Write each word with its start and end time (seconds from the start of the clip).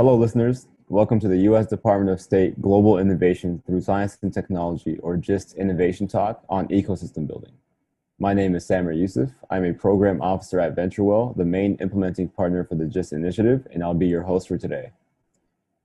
Hello, 0.00 0.16
listeners. 0.16 0.66
Welcome 0.88 1.20
to 1.20 1.28
the 1.28 1.36
U.S. 1.40 1.66
Department 1.66 2.10
of 2.10 2.22
State 2.22 2.58
Global 2.62 2.96
Innovation 2.96 3.62
through 3.66 3.82
Science 3.82 4.16
and 4.22 4.32
Technology, 4.32 4.96
or 5.00 5.18
GIST 5.18 5.54
Innovation 5.58 6.08
Talk 6.08 6.42
on 6.48 6.68
ecosystem 6.68 7.26
building. 7.26 7.52
My 8.18 8.32
name 8.32 8.54
is 8.54 8.64
Samer 8.64 8.94
Yousif. 8.94 9.34
I'm 9.50 9.62
a 9.62 9.74
program 9.74 10.22
officer 10.22 10.58
at 10.58 10.74
VentureWell, 10.74 11.36
the 11.36 11.44
main 11.44 11.74
implementing 11.82 12.30
partner 12.30 12.64
for 12.64 12.76
the 12.76 12.86
GIST 12.86 13.12
initiative, 13.12 13.68
and 13.74 13.82
I'll 13.82 13.92
be 13.92 14.06
your 14.06 14.22
host 14.22 14.48
for 14.48 14.56
today. 14.56 14.92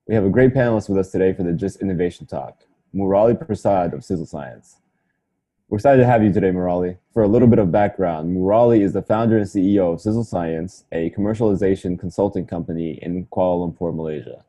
We 0.08 0.16
have 0.16 0.24
a 0.24 0.30
great 0.30 0.54
panelist 0.54 0.88
with 0.88 0.98
us 0.98 1.12
today 1.12 1.34
for 1.34 1.44
the 1.44 1.52
GIST 1.52 1.82
Innovation 1.82 2.26
Talk, 2.26 2.64
Murali 2.96 3.38
Prasad 3.38 3.94
of 3.94 4.00
SizzleScience. 4.00 4.76
We're 5.76 5.80
excited 5.80 6.04
to 6.04 6.08
have 6.08 6.24
you 6.24 6.32
today, 6.32 6.52
Murali. 6.52 6.98
For 7.12 7.24
a 7.24 7.28
little 7.28 7.50
bit 7.50 7.60
of 7.60 7.70
background, 7.70 8.34
Murali 8.34 8.80
is 8.80 8.94
the 8.94 9.02
founder 9.02 9.40
and 9.40 9.46
CEO 9.46 9.92
of 9.92 10.00
SizzleScience, 10.00 10.86
a 10.94 11.10
commercialization 11.10 12.00
consulting 12.00 12.48
company 12.48 12.98
in 13.02 13.26
Kuala 13.26 13.70
Lumpur, 13.70 13.94
Malaysia. 13.94 14.46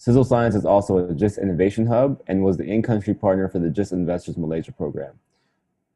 SizzleScience 0.00 0.54
is 0.54 0.64
also 0.64 1.06
a 1.06 1.12
GIST 1.12 1.36
Innovation 1.36 1.86
Hub 1.86 2.22
and 2.28 2.42
was 2.42 2.56
the 2.56 2.64
in-country 2.64 3.12
partner 3.12 3.50
for 3.50 3.58
the 3.58 3.68
GIST 3.68 3.92
Investors 3.92 4.38
Malaysia 4.38 4.72
program. 4.72 5.12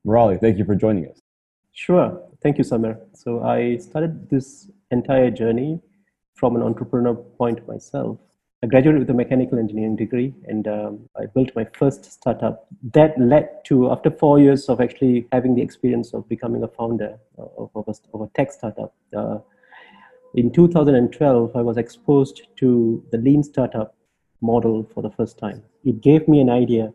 Murali, 0.07 0.39
thank 0.39 0.59
you 0.59 0.67
for 0.67 0.75
joining 0.75 1.09
us. 1.09 1.23
Sure. 1.73 2.21
Thank 2.43 2.59
you, 2.59 2.65
Samer. 2.65 3.01
So 3.15 3.43
I 3.43 3.79
started 3.79 4.29
this 4.29 4.69
entire 4.91 5.31
journey 5.31 5.81
from 6.35 6.57
an 6.57 6.63
entrepreneur 6.63 7.15
point 7.15 7.67
myself. 7.67 8.19
I 8.65 8.69
graduated 8.69 9.01
with 9.01 9.11
a 9.11 9.15
mechanical 9.15 9.59
engineering 9.59 9.97
degree 9.97 10.33
and 10.47 10.69
um, 10.69 11.09
I 11.21 11.27
built 11.27 11.51
my 11.57 11.67
first 11.77 12.05
startup. 12.05 12.67
That 12.93 13.19
led 13.19 13.49
to, 13.65 13.91
after 13.91 14.09
four 14.09 14.39
years 14.39 14.69
of 14.69 14.81
actually 14.81 15.27
having 15.33 15.57
the 15.57 15.63
experience 15.63 16.15
of 16.15 16.29
becoming 16.29 16.63
a 16.63 16.69
founder 16.69 17.19
of, 17.39 17.71
of, 17.75 17.89
a, 17.89 17.95
of 18.15 18.21
a, 18.21 18.31
tech 18.37 18.53
startup, 18.53 18.95
uh, 19.17 19.39
in 20.35 20.53
2012, 20.53 21.57
I 21.57 21.61
was 21.61 21.77
exposed 21.77 22.43
to 22.59 23.05
the 23.11 23.19
lean 23.19 23.43
startup 23.43 23.97
model 24.41 24.89
for 24.95 25.03
the 25.03 25.11
first 25.11 25.39
time. 25.39 25.63
It 25.85 26.01
gave 26.01 26.29
me 26.29 26.41
an 26.41 26.49
idea 26.49 26.93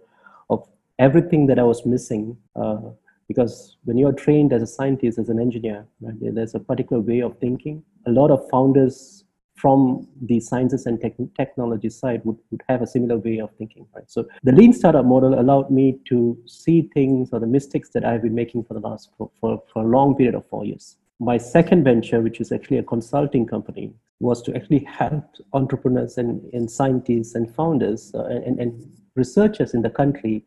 of 0.49 0.65
everything 0.99 1.47
that 1.47 1.59
I 1.59 1.63
was 1.63 1.85
missing 1.85 2.37
uh, 2.55 2.79
because 3.27 3.75
when 3.83 3.97
you're 3.97 4.13
trained 4.13 4.53
as 4.53 4.61
a 4.61 4.67
scientist, 4.67 5.19
as 5.19 5.27
an 5.27 5.39
engineer, 5.39 5.85
right, 5.99 6.15
there's 6.33 6.55
a 6.55 6.59
particular 6.59 7.01
way 7.01 7.19
of 7.19 7.37
thinking. 7.39 7.83
A 8.05 8.11
lot 8.11 8.31
of 8.31 8.49
founders 8.49 9.25
from 9.57 10.07
the 10.21 10.39
sciences 10.39 10.85
and 10.85 11.01
tech 11.01 11.13
technology 11.35 11.89
side 11.89 12.21
would, 12.23 12.37
would 12.51 12.61
have 12.69 12.81
a 12.83 12.87
similar 12.87 13.17
way 13.17 13.39
of 13.39 13.49
thinking, 13.57 13.87
right? 13.95 14.09
So 14.09 14.27
the 14.43 14.51
lean 14.51 14.71
startup 14.71 15.05
model 15.05 15.39
allowed 15.39 15.71
me 15.71 15.99
to 16.09 16.37
see 16.45 16.89
things 16.93 17.29
or 17.33 17.39
the 17.39 17.47
mistakes 17.47 17.89
that 17.89 18.05
I've 18.05 18.21
been 18.21 18.35
making 18.35 18.65
for 18.65 18.75
the 18.75 18.79
last, 18.79 19.09
for, 19.17 19.31
for, 19.41 19.61
for 19.73 19.83
a 19.83 19.87
long 19.87 20.15
period 20.15 20.35
of 20.35 20.45
four 20.47 20.63
years. 20.63 20.97
My 21.19 21.37
second 21.37 21.83
venture, 21.83 22.21
which 22.21 22.39
is 22.39 22.51
actually 22.51 22.77
a 22.77 22.83
consulting 22.83 23.47
company, 23.47 23.91
was 24.19 24.43
to 24.43 24.55
actually 24.55 24.83
help 24.99 25.25
entrepreneurs 25.53 26.19
and, 26.19 26.41
and 26.53 26.69
scientists 26.69 27.33
and 27.33 27.53
founders 27.53 28.11
uh, 28.13 28.25
and, 28.25 28.59
and 28.59 28.91
researchers 29.15 29.73
in 29.73 29.81
the 29.81 29.89
country 29.89 30.45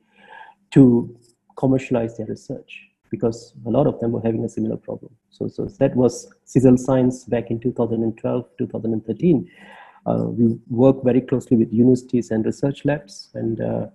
to 0.70 1.16
commercialize 1.56 2.16
their 2.16 2.26
research 2.26 2.89
because 3.10 3.52
a 3.66 3.70
lot 3.70 3.86
of 3.86 3.98
them 4.00 4.12
were 4.12 4.22
having 4.22 4.44
a 4.44 4.48
similar 4.48 4.76
problem. 4.76 5.12
So, 5.30 5.48
so 5.48 5.66
that 5.66 5.94
was 5.96 6.32
SizzleScience 6.46 7.28
back 7.28 7.50
in 7.50 7.60
2012, 7.60 8.46
2013. 8.58 9.50
Uh, 10.06 10.24
we 10.28 10.58
work 10.68 11.02
very 11.04 11.20
closely 11.20 11.56
with 11.56 11.72
universities 11.72 12.30
and 12.30 12.44
research 12.46 12.84
labs 12.84 13.30
and 13.34 13.60
uh, 13.60 13.86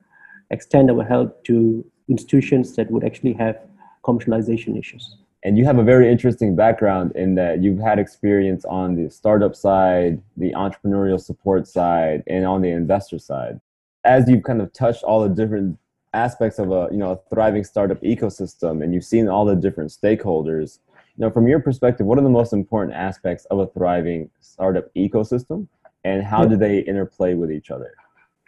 extend 0.52 0.91
our 0.91 1.03
help 1.03 1.44
to 1.45 1.83
institutions 2.07 2.75
that 2.75 2.91
would 2.91 3.03
actually 3.03 3.33
have 3.33 3.57
commercialization 4.03 4.77
issues. 4.77 5.17
And 5.44 5.57
you 5.57 5.66
have 5.66 5.77
a 5.77 5.83
very 5.83 6.11
interesting 6.11 6.56
background 6.56 7.11
in 7.16 7.35
that 7.35 7.61
you've 7.61 7.79
had 7.79 8.00
experience 8.00 8.66
on 8.66 8.95
the 8.95 9.09
startup 9.09 9.56
side, 9.56 10.22
the 10.38 10.51
entrepreneurial 10.53 11.22
support 11.22 11.67
side, 11.67 12.23
and 12.28 12.45
on 12.45 12.61
the 12.61 12.69
investor 12.69 13.19
side. 13.19 13.59
As 14.03 14.28
you've 14.28 14.44
kind 14.44 14.61
of 14.61 14.73
touched 14.73 15.03
all 15.03 15.22
the 15.22 15.29
different 15.29 15.78
aspects 16.16 16.58
of 16.59 16.72
a 16.72 16.88
you 16.92 16.98
know 16.98 17.12
a 17.12 17.20
thriving 17.30 17.64
startup 17.64 18.02
ecosystem 18.02 18.84
and 18.84 18.94
you've 18.94 19.06
seen 19.06 19.28
all 19.28 19.46
the 19.46 19.56
different 19.56 19.92
stakeholders. 19.92 20.80
You 21.18 21.22
know 21.24 21.30
from 21.30 21.48
your 21.48 21.59
perspective 21.59 22.06
what 22.06 22.18
are 22.18 22.28
the 22.30 22.38
most 22.42 22.53
important 22.53 22.96
aspects 22.96 23.46
of 23.46 23.59
a 23.59 23.68
thriving 23.68 24.30
startup 24.40 24.86
ecosystem 24.96 25.68
and 26.03 26.24
how 26.24 26.44
yeah. 26.44 26.50
do 26.50 26.58
they 26.58 26.80
interplay 26.80 27.34
with 27.34 27.52
each 27.52 27.70
other? 27.72 27.94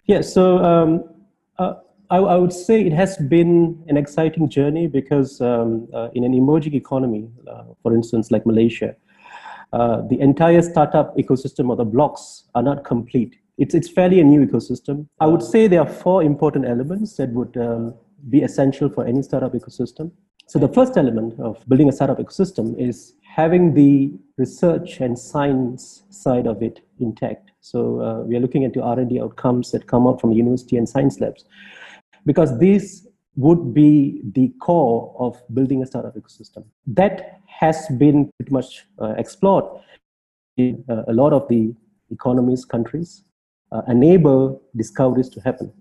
Yeah 0.06 0.22
so 0.22 0.64
um, 0.64 1.04
uh, 1.60 1.76
I, 2.10 2.18
I, 2.18 2.36
would 2.38 2.54
say 2.54 2.86
it 2.86 2.94
has 2.94 3.18
been 3.18 3.84
an 3.88 3.98
exciting 3.98 4.48
journey 4.50 4.88
because 4.88 5.42
um, 5.42 5.88
uh, 5.94 6.10
in 6.14 6.24
an 6.24 6.34
emerging 6.34 6.76
economy 6.76 7.30
uh, 7.52 7.64
for 7.82 7.94
instance 7.94 8.32
like 8.32 8.46
malaysia 8.46 8.96
uh, 9.74 10.02
the 10.10 10.20
entire 10.22 10.62
startup 10.62 11.16
ecosystem 11.18 11.70
or 11.70 11.76
the 11.76 11.84
blocks 11.84 12.46
are 12.56 12.64
not 12.64 12.86
complete 12.86 13.36
it's, 13.58 13.74
it's 13.74 13.90
fairly 13.90 14.20
a 14.20 14.24
new 14.24 14.46
ecosystem. 14.46 15.08
I 15.20 15.28
would 15.28 15.42
say 15.42 15.68
there 15.68 15.82
are 15.82 15.90
four 15.90 16.24
important 16.24 16.66
elements 16.66 17.16
that 17.18 17.30
would 17.32 17.58
um, 17.58 17.96
be 18.30 18.42
essential 18.42 18.90
for 18.90 19.06
any 19.06 19.24
startup 19.24 19.54
ecosystem. 19.54 20.12
So 20.48 20.60
the 20.60 20.70
first 20.70 20.96
element 20.96 21.40
of 21.40 21.62
building 21.68 21.90
a 21.90 21.92
startup 21.92 22.20
ecosystem 22.20 22.80
is 22.80 23.14
having 23.24 23.74
the 23.74 24.14
research 24.38 25.00
and 25.02 25.18
science 25.18 26.04
side 26.10 26.48
of 26.48 26.62
it 26.62 26.80
intact. 27.00 27.52
So 27.62 28.02
uh, 28.02 28.22
we 28.22 28.36
are 28.36 28.40
looking 28.40 28.64
at 28.64 28.74
the 28.74 28.82
R&D 28.82 29.20
outcomes 29.20 29.72
that 29.72 29.88
come 29.88 30.08
out 30.08 30.22
from 30.22 30.32
university 30.32 30.78
and 30.78 30.88
science 30.88 31.20
labs, 31.20 31.44
because 32.26 32.58
these 32.60 33.08
would 33.36 33.74
be 33.74 34.22
the 34.34 34.52
core 34.62 35.16
of 35.20 35.40
building 35.54 35.84
a 35.84 35.86
startup 35.86 36.16
ecosystem. 36.16 36.64
That 36.88 37.42
has 37.46 37.88
been 37.98 38.32
pretty 38.38 38.52
much 38.52 38.86
uh, 39.00 39.14
explored 39.18 39.66
in 40.56 40.84
uh, 40.90 41.04
a 41.08 41.14
lot 41.14 41.34
of 41.34 41.48
the 41.50 41.76
economies, 42.10 42.66
countries 42.66 43.24
uh, 43.72 43.82
enable 43.88 44.62
discoveries 44.76 45.30
to 45.30 45.40
happen. 45.42 45.72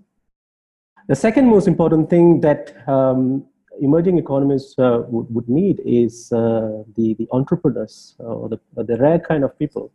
The 1.09 1.15
second 1.15 1.47
most 1.47 1.69
important 1.69 2.11
thing 2.11 2.41
that 2.41 2.75
um, 2.89 3.45
emerging 3.81 4.19
economies 4.19 4.75
uh, 4.79 5.03
would, 5.09 5.33
would 5.35 5.49
need 5.49 5.81
is 5.85 6.33
uh, 6.33 6.83
the, 6.97 7.15
the 7.15 7.29
entrepreneurs 7.33 8.17
uh, 8.21 8.25
or 8.25 8.49
the, 8.49 8.61
the 8.83 8.97
rare 8.97 9.19
kind 9.19 9.45
of 9.45 9.57
people 9.59 9.93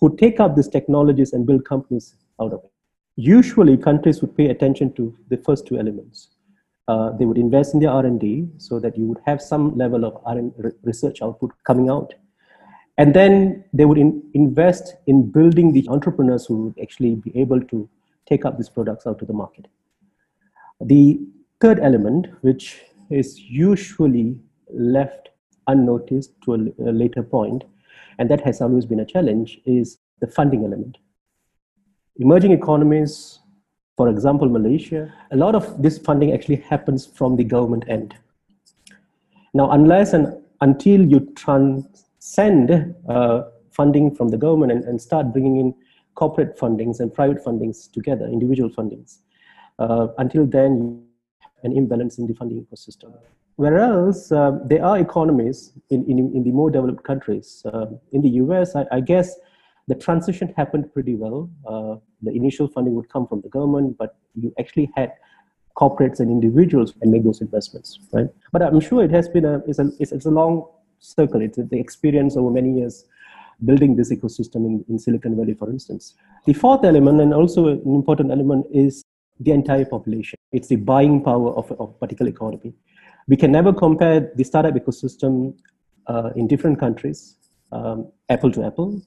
who 0.00 0.16
take 0.16 0.40
up 0.40 0.56
these 0.56 0.68
technologies 0.68 1.32
and 1.32 1.46
build 1.46 1.64
companies 1.64 2.14
out 2.40 2.52
of 2.52 2.60
it. 2.64 2.70
Usually 3.16 3.76
countries 3.76 4.20
would 4.20 4.36
pay 4.36 4.48
attention 4.48 4.92
to 4.94 5.14
the 5.28 5.36
first 5.38 5.66
two 5.66 5.78
elements. 5.78 6.28
Uh, 6.86 7.10
they 7.10 7.26
would 7.26 7.36
invest 7.36 7.74
in 7.74 7.80
the 7.80 7.86
R&D 7.86 8.48
so 8.56 8.78
that 8.80 8.96
you 8.96 9.04
would 9.06 9.18
have 9.26 9.42
some 9.42 9.76
level 9.76 10.04
of 10.04 10.16
R&D 10.24 10.52
research 10.82 11.20
output 11.20 11.52
coming 11.64 11.90
out 11.90 12.14
and 12.98 13.14
then 13.14 13.64
they 13.72 13.84
would 13.84 13.96
in, 13.96 14.22
invest 14.34 14.96
in 15.06 15.30
building 15.30 15.72
the 15.72 15.86
entrepreneurs 15.88 16.46
who 16.46 16.64
would 16.64 16.78
actually 16.82 17.14
be 17.14 17.34
able 17.38 17.60
to 17.62 17.88
take 18.26 18.44
up 18.44 18.58
these 18.58 18.68
products 18.68 19.06
out 19.06 19.18
to 19.20 19.24
the 19.24 19.32
market. 19.32 19.68
The 20.80 21.20
third 21.60 21.78
element, 21.80 22.26
which 22.42 22.80
is 23.08 23.38
usually 23.38 24.36
left 24.68 25.30
unnoticed 25.68 26.32
to 26.44 26.54
a, 26.54 26.90
a 26.90 26.92
later 26.92 27.22
point, 27.22 27.64
and 28.18 28.28
that 28.30 28.40
has 28.40 28.60
always 28.60 28.84
been 28.84 29.00
a 29.00 29.06
challenge, 29.06 29.60
is 29.64 29.98
the 30.20 30.26
funding 30.26 30.64
element. 30.64 30.98
Emerging 32.16 32.50
economies, 32.50 33.38
for 33.96 34.08
example, 34.08 34.48
Malaysia, 34.48 35.12
a 35.30 35.36
lot 35.36 35.54
of 35.54 35.80
this 35.80 35.98
funding 35.98 36.32
actually 36.32 36.56
happens 36.56 37.06
from 37.06 37.36
the 37.36 37.44
government 37.44 37.84
end. 37.88 38.16
Now, 39.54 39.70
unless 39.70 40.14
and 40.14 40.36
until 40.60 41.00
you 41.00 41.32
trans 41.36 42.07
send 42.28 42.94
uh, 43.08 43.42
funding 43.70 44.14
from 44.14 44.28
the 44.28 44.36
government 44.36 44.70
and, 44.72 44.84
and, 44.84 45.00
start 45.00 45.32
bringing 45.32 45.56
in 45.56 45.74
corporate 46.14 46.58
fundings 46.58 47.00
and 47.00 47.14
private 47.14 47.42
fundings 47.42 47.90
together, 47.90 48.26
individual 48.26 48.68
fundings. 48.68 49.18
Uh, 49.78 50.08
until 50.18 50.44
then, 50.44 51.02
an 51.62 51.72
imbalance 51.76 52.18
in 52.18 52.26
the 52.26 52.34
funding 52.34 52.64
ecosystem. 52.64 53.14
Whereas 53.56 54.30
uh, 54.30 54.58
there 54.66 54.84
are 54.84 54.98
economies 54.98 55.72
in, 55.90 56.04
in, 56.04 56.18
in, 56.36 56.44
the 56.44 56.50
more 56.50 56.70
developed 56.70 57.02
countries. 57.02 57.62
Uh, 57.64 57.86
in 58.12 58.20
the 58.20 58.30
US, 58.42 58.76
I, 58.76 58.84
I, 58.92 59.00
guess 59.00 59.34
the 59.88 59.94
transition 59.94 60.52
happened 60.56 60.92
pretty 60.92 61.14
well. 61.14 61.50
Uh, 61.66 61.96
the 62.22 62.32
initial 62.32 62.68
funding 62.68 62.94
would 62.94 63.08
come 63.08 63.26
from 63.26 63.40
the 63.40 63.48
government, 63.48 63.96
but 63.98 64.16
you 64.34 64.52
actually 64.60 64.90
had 64.94 65.12
corporates 65.76 66.20
and 66.20 66.30
individuals 66.30 66.92
and 67.00 67.10
make 67.10 67.24
those 67.24 67.40
investments, 67.40 67.98
right? 68.12 68.26
But 68.52 68.62
I'm 68.62 68.80
sure 68.80 69.02
it 69.02 69.12
has 69.12 69.28
been 69.28 69.44
a, 69.44 69.62
it's 69.66 69.78
a, 69.78 69.90
it's, 69.98 70.12
it's 70.12 70.26
a 70.26 70.30
long 70.30 70.66
circle. 70.98 71.40
It's 71.40 71.56
the 71.56 71.78
experience 71.78 72.36
over 72.36 72.50
many 72.50 72.78
years 72.78 73.04
building 73.64 73.96
this 73.96 74.12
ecosystem 74.12 74.66
in, 74.66 74.84
in 74.88 74.98
Silicon 74.98 75.36
Valley, 75.36 75.54
for 75.54 75.70
instance. 75.70 76.14
The 76.46 76.52
fourth 76.52 76.84
element, 76.84 77.20
and 77.20 77.34
also 77.34 77.68
an 77.68 77.82
important 77.84 78.30
element, 78.30 78.66
is 78.72 79.04
the 79.40 79.52
entire 79.52 79.84
population. 79.84 80.38
It's 80.52 80.68
the 80.68 80.76
buying 80.76 81.22
power 81.22 81.52
of 81.52 81.70
a 81.78 81.86
particular 81.86 82.30
economy. 82.30 82.74
We 83.26 83.36
can 83.36 83.52
never 83.52 83.72
compare 83.72 84.32
the 84.34 84.44
startup 84.44 84.74
ecosystem 84.74 85.54
uh, 86.06 86.30
in 86.36 86.46
different 86.46 86.78
countries, 86.80 87.36
um, 87.72 88.10
apple 88.28 88.50
to 88.52 88.64
apple, 88.64 89.02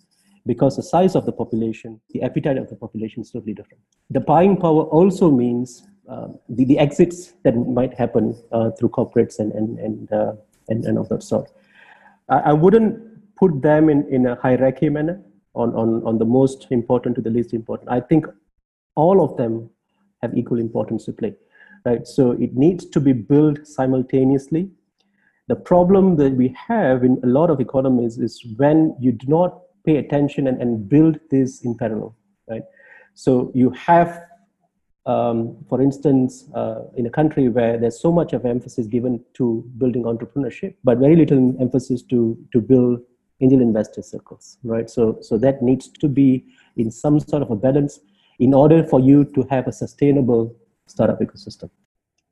because 0.46 0.76
the 0.76 0.84
size 0.84 1.16
of 1.16 1.26
the 1.26 1.32
population, 1.32 2.00
the 2.12 2.22
appetite 2.24 2.58
of 2.58 2.70
the 2.70 2.76
population 2.76 3.22
is 3.22 3.32
totally 3.32 3.54
different. 3.54 3.82
The 4.10 4.20
buying 4.20 4.58
power 4.58 4.84
also 4.84 5.32
means 5.32 5.84
uh, 6.10 6.28
the, 6.50 6.66
the 6.66 6.78
exits 6.78 7.34
that 7.44 7.56
might 7.56 7.94
happen 7.94 8.36
uh, 8.52 8.72
through 8.72 8.90
corporates 8.90 9.40
and, 9.40 9.52
and, 9.54 9.80
and, 9.80 10.12
uh, 10.12 10.34
and, 10.70 10.86
and 10.86 10.98
of 10.98 11.10
that 11.10 11.24
sort. 11.24 11.50
I, 12.32 12.38
I 12.52 12.54
wouldn't 12.54 13.36
put 13.36 13.62
them 13.62 13.90
in, 13.90 14.08
in 14.10 14.26
a 14.26 14.36
hierarchy 14.36 14.90
manner. 14.90 15.22
on, 15.54 15.74
on, 15.76 16.04
on 16.06 16.18
the 16.18 16.26
most 16.26 16.68
important 16.72 17.16
to 17.16 17.22
the 17.22 17.30
least 17.30 17.54
important. 17.54 17.90
I 17.90 18.00
think 18.00 18.26
all 18.96 19.24
of 19.24 19.38
them 19.38 19.70
have 20.22 20.38
equal 20.38 20.60
importance 20.60 21.06
to 21.06 21.14
play, 21.14 21.36
right? 21.86 22.08
So 22.08 22.32
it 22.32 22.56
needs 22.56 22.86
to 22.86 23.00
be 23.00 23.14
built 23.14 23.68
simultaneously. 23.68 24.70
The 25.48 25.56
problem 25.56 26.16
that 26.18 26.34
we 26.34 26.56
have 26.68 27.04
in 27.04 27.20
a 27.24 27.28
lot 27.28 27.50
of 27.50 27.60
economies 27.60 28.18
is 28.18 28.46
when 28.58 28.96
you 29.00 29.12
do 29.12 29.28
not 29.28 29.62
pay 29.86 29.98
attention 29.98 30.48
and, 30.48 30.62
and 30.62 30.88
build 30.88 31.20
this 31.30 31.62
in 31.66 31.76
parallel, 31.76 32.16
right? 32.48 32.64
So 33.14 33.52
you 33.54 33.72
have, 33.72 34.24
um, 35.06 35.58
for 35.68 35.82
instance, 35.82 36.46
uh, 36.54 36.82
in 36.96 37.06
a 37.06 37.10
country 37.10 37.50
where 37.50 37.78
there's 37.78 38.00
so 38.00 38.12
much 38.12 38.34
of 38.34 38.46
emphasis 38.46 38.88
given 38.88 39.24
to 39.34 39.64
building 39.78 40.04
entrepreneurship, 40.04 40.76
but 40.84 41.00
very 41.00 41.16
little 41.16 41.56
emphasis 41.60 42.04
to, 42.04 42.38
to 42.54 42.62
build 42.62 43.00
angel 43.42 43.62
investor 43.62 44.04
circles, 44.04 44.58
right? 44.64 44.90
So, 44.90 45.18
so 45.22 45.38
that 45.40 45.62
needs 45.64 45.88
to 45.88 46.08
be 46.08 46.46
in 46.78 46.92
some 46.92 47.20
sort 47.20 47.42
of 47.42 47.50
a 47.50 47.56
balance 47.56 48.00
in 48.40 48.54
order 48.54 48.84
for 48.84 49.00
you 49.00 49.26
to 49.26 49.48
have 49.50 49.68
a 49.68 49.72
sustainable 49.72 50.56
startup 50.88 51.20
ecosystem. 51.20 51.70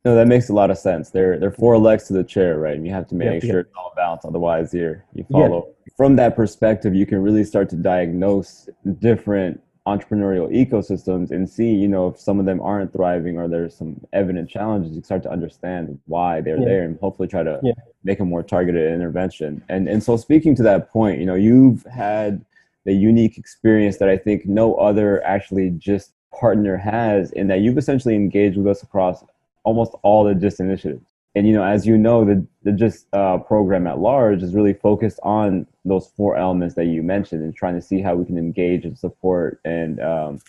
No, 0.06 0.16
that 0.16 0.27
makes 0.27 0.50
a 0.50 0.54
lot 0.54 0.71
of 0.71 0.77
sense. 0.77 1.10
There, 1.10 1.38
there 1.38 1.50
are 1.50 1.54
four 1.54 1.77
legs 1.77 2.06
to 2.06 2.13
the 2.13 2.24
chair, 2.24 2.57
right? 2.57 2.75
And 2.75 2.86
you 2.86 2.94
have 2.94 3.07
to 3.07 3.16
make 3.16 3.44
sure 3.44 3.60
it's 3.60 3.74
all 3.75 3.92
balanced. 3.98 4.25
Otherwise, 4.25 4.74
you 4.74 5.01
you 5.13 5.25
follow. 5.30 5.68
Yeah. 5.68 5.94
From 5.98 6.16
that 6.16 6.38
perspective, 6.38 6.95
you 6.95 7.06
can 7.06 7.21
really 7.21 7.44
start 7.44 7.69
to 7.71 7.75
diagnose 7.75 8.69
different 9.00 9.60
entrepreneurial 9.97 10.50
ecosystems 10.51 11.31
and 11.31 11.50
see, 11.50 11.69
you 11.69 11.88
know, 11.88 12.07
if 12.07 12.19
some 12.19 12.39
of 12.39 12.45
them 12.45 12.62
aren't 12.62 12.94
thriving 12.94 13.38
or 13.38 13.47
there's 13.47 13.75
some 13.75 14.00
evident 14.13 14.50
challenges, 14.50 14.95
you 14.95 15.01
start 15.01 15.24
to 15.24 15.31
understand 15.31 16.00
why 16.06 16.41
they're 16.41 16.59
yeah. 16.59 16.65
there 16.65 16.83
and 16.83 17.00
hopefully 17.00 17.27
try 17.27 17.44
to 17.44 17.59
yeah. 17.63 17.74
make 18.03 18.19
a 18.19 18.25
more 18.25 18.44
targeted 18.44 18.91
intervention. 18.91 19.63
And 19.69 19.88
and 19.88 20.03
so 20.03 20.18
speaking 20.18 20.56
to 20.56 20.63
that 20.63 20.91
point, 20.91 21.19
you 21.19 21.25
know, 21.25 21.36
you've 21.36 21.83
had 21.86 22.45
the 22.86 22.94
unique 22.94 23.38
experience 23.38 23.97
that 23.97 24.09
I 24.09 24.18
think 24.18 24.45
no 24.45 24.75
other 24.75 25.24
actually 25.24 25.71
just 25.71 26.13
partner 26.33 26.77
has 26.77 27.31
in 27.31 27.47
that 27.47 27.59
you've 27.59 27.77
essentially 27.77 28.15
engaged 28.15 28.57
with 28.57 28.68
us 28.68 28.83
across 28.83 29.24
almost 29.63 29.94
all 30.03 30.24
the 30.24 30.33
GIST 30.33 30.59
initiatives 30.59 31.08
and 31.35 31.47
you 31.47 31.53
know 31.53 31.63
as 31.63 31.85
you 31.85 31.97
know 31.97 32.25
the 32.25 32.45
the 32.63 32.71
GIST 32.71 33.07
uh, 33.13 33.37
program 33.37 33.87
at 33.87 33.99
large 33.99 34.43
is 34.43 34.53
really 34.53 34.73
focused 34.73 35.19
on 35.23 35.67
those 35.85 36.11
four 36.15 36.35
elements 36.37 36.75
that 36.75 36.85
you 36.85 37.01
mentioned 37.01 37.43
and 37.43 37.55
trying 37.55 37.75
to 37.75 37.81
see 37.81 38.01
how 38.01 38.15
we 38.15 38.25
can 38.25 38.37
engage 38.37 38.85
and 38.85 38.97
support 38.97 39.59
and 39.63 40.01
um, 40.01 40.39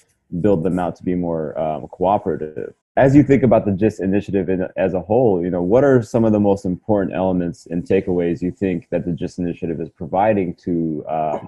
build 0.41 0.65
them 0.65 0.79
out 0.79 0.97
to 0.97 1.05
be 1.05 1.15
more 1.15 1.59
um, 1.59 1.87
cooperative. 1.89 2.75
As 2.97 3.15
you 3.15 3.23
think 3.23 3.43
about 3.43 3.65
the 3.65 3.73
gist 3.73 4.01
initiative 4.01 4.49
in, 4.49 4.67
as 4.77 4.95
a 4.95 5.01
whole 5.01 5.43
you 5.43 5.51
know 5.51 5.63
what 5.63 5.85
are 5.85 6.03
some 6.03 6.25
of 6.25 6.33
the 6.33 6.41
most 6.41 6.65
important 6.65 7.15
elements 7.15 7.67
and 7.67 7.85
takeaways 7.85 8.43
you 8.43 8.51
think 8.51 8.89
that 8.91 9.05
the 9.05 9.13
gist 9.13 9.39
initiative 9.39 9.81
is 9.81 9.89
providing 9.91 10.55
to 10.57 11.05
uh, 11.09 11.39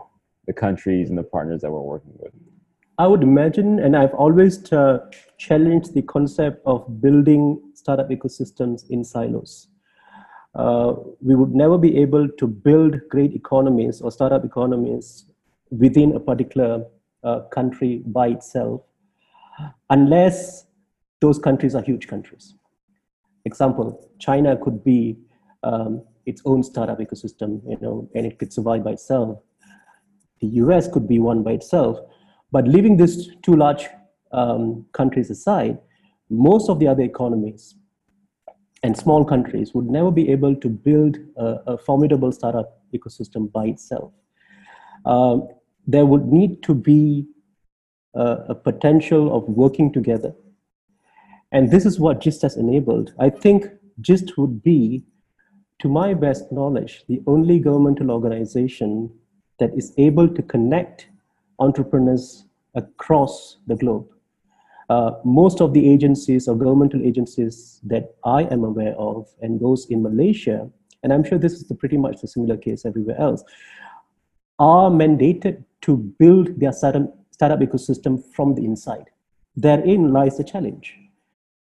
the 0.47 0.53
countries 0.53 1.09
and 1.09 1.19
the 1.19 1.23
partners 1.23 1.61
that 1.63 1.71
we're 1.71 1.81
working 1.81 2.13
with 2.19 2.33
I 3.03 3.07
would 3.09 3.25
imagine, 3.25 3.81
and 3.81 3.97
I've 3.97 4.15
always 4.15 4.73
uh, 4.73 4.99
challenged 5.37 5.93
the 5.93 6.03
concept 6.03 6.63
of 6.65 7.01
building 7.01 7.61
startup 7.75 8.11
ecosystems 8.11 8.89
in 8.91 9.03
silos. 9.03 9.67
Uh, 10.55 10.93
we 11.21 11.35
would 11.35 11.53
never 11.53 11.77
be 11.79 11.97
able 12.01 12.29
to 12.29 12.47
build 12.47 13.01
great 13.11 13.35
economies 13.35 14.01
or 14.01 14.13
startup 14.13 14.45
economies 14.45 15.25
within 15.71 16.15
a 16.15 16.21
particular 16.21 16.85
uh, 17.25 17.41
country 17.51 18.03
by 18.07 18.29
itself 18.29 18.83
unless 19.91 20.67
those 21.21 21.41
countries 21.41 21.75
are 21.75 21.83
huge 21.83 22.07
countries. 22.07 22.55
Example, 23.47 24.09
China 24.21 24.57
could 24.57 24.85
be 24.85 25.19
um, 25.65 26.05
its 26.25 26.41
own 26.45 26.63
startup 26.63 27.01
ecosystem, 27.01 27.61
you 27.69 27.79
know, 27.81 28.09
and 28.15 28.27
it 28.27 28.39
could 28.39 28.53
survive 28.53 28.85
by 28.85 28.93
itself. 28.93 29.41
The 30.41 30.47
US 30.63 30.87
could 30.87 31.09
be 31.09 31.19
one 31.19 31.43
by 31.43 31.53
itself 31.53 31.99
but 32.53 32.69
leaving 32.69 32.99
these 32.99 33.31
two 33.43 33.57
large 33.57 33.89
um, 34.33 34.87
countries 34.93 35.31
aside, 35.31 35.79
most 36.31 36.69
of 36.69 36.79
the 36.79 36.87
other 36.87 37.03
economies 37.03 37.75
and 38.83 38.97
small 38.97 39.25
countries 39.25 39.75
would 39.75 39.87
never 39.87 40.11
be 40.11 40.31
able 40.31 40.55
to 40.57 40.69
build 40.69 41.17
a, 41.37 41.47
a 41.67 41.79
formidable 41.79 42.31
startup 42.31 42.83
ecosystem 42.95 43.51
by 43.51 43.67
itself. 43.67 44.13
Um, 45.07 45.49
there 45.87 46.07
would 46.07 46.27
need 46.27 46.63
to 46.65 46.75
be 46.75 47.27
a, 48.15 48.45
a, 48.51 48.55
potential 48.55 49.35
of 49.35 49.49
working 49.49 49.93
together. 49.93 50.33
And 51.51 51.71
this 51.71 51.85
is 51.85 51.99
what 51.99 52.21
GIST 52.21 52.43
has 52.43 52.57
enabled. 52.57 53.13
I 53.19 53.31
think 53.31 53.67
GIST 54.01 54.39
would 54.39 54.63
be, 54.63 55.05
to 55.81 55.89
my 55.89 56.15
best 56.15 56.53
knowledge, 56.53 57.05
the 57.09 57.21
only 57.27 57.59
governmental 57.59 58.11
organization 58.11 59.11
that 59.59 59.77
is 59.77 59.93
able 59.99 60.29
to 60.29 60.43
connect 60.43 61.09
entrepreneurs 61.59 62.47
across 62.75 63.59
the 63.67 63.77
globe. 63.77 64.07
Uh, 64.89 65.13
most 65.25 65.61
of 65.61 65.73
the 65.73 65.91
agencies 65.91 66.49
or 66.49 66.57
governmental 66.57 67.03
agencies 67.03 67.81
that 67.85 68.15
I 68.25 68.43
am 68.45 68.65
aware 68.65 68.95
of, 68.97 69.29
and 69.41 69.61
those 69.61 69.87
in 69.91 70.03
Malaysia, 70.03 70.69
and 71.03 71.13
I'm 71.13 71.25
sure 71.25 71.39
this 71.39 71.55
is 71.55 71.67
the 71.69 71.75
pretty 71.75 71.97
much 71.97 72.23
a 72.23 72.27
similar 72.27 72.57
case 72.57 72.85
everywhere 72.85 73.19
else, 73.19 73.43
are 74.59 74.91
mandated 74.91 75.65
to 75.83 75.97
build 75.97 76.61
their 76.61 76.73
startup, 76.73 77.15
startup 77.31 77.61
ecosystem 77.61 78.23
from 78.35 78.55
the 78.55 78.65
inside. 78.65 79.11
Therein 79.57 80.13
lies 80.13 80.37
the 80.37 80.45
challenge. 80.45 80.99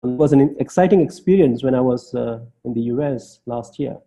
It 0.03 0.09
was 0.09 0.33
an 0.33 0.57
exciting 0.59 1.01
experience 1.01 1.63
when 1.63 1.75
I 1.75 1.81
was 1.81 2.15
uh, 2.15 2.41
in 2.65 2.75
the 2.75 2.83
US 2.93 3.41
last 3.47 3.79
year 3.79 3.99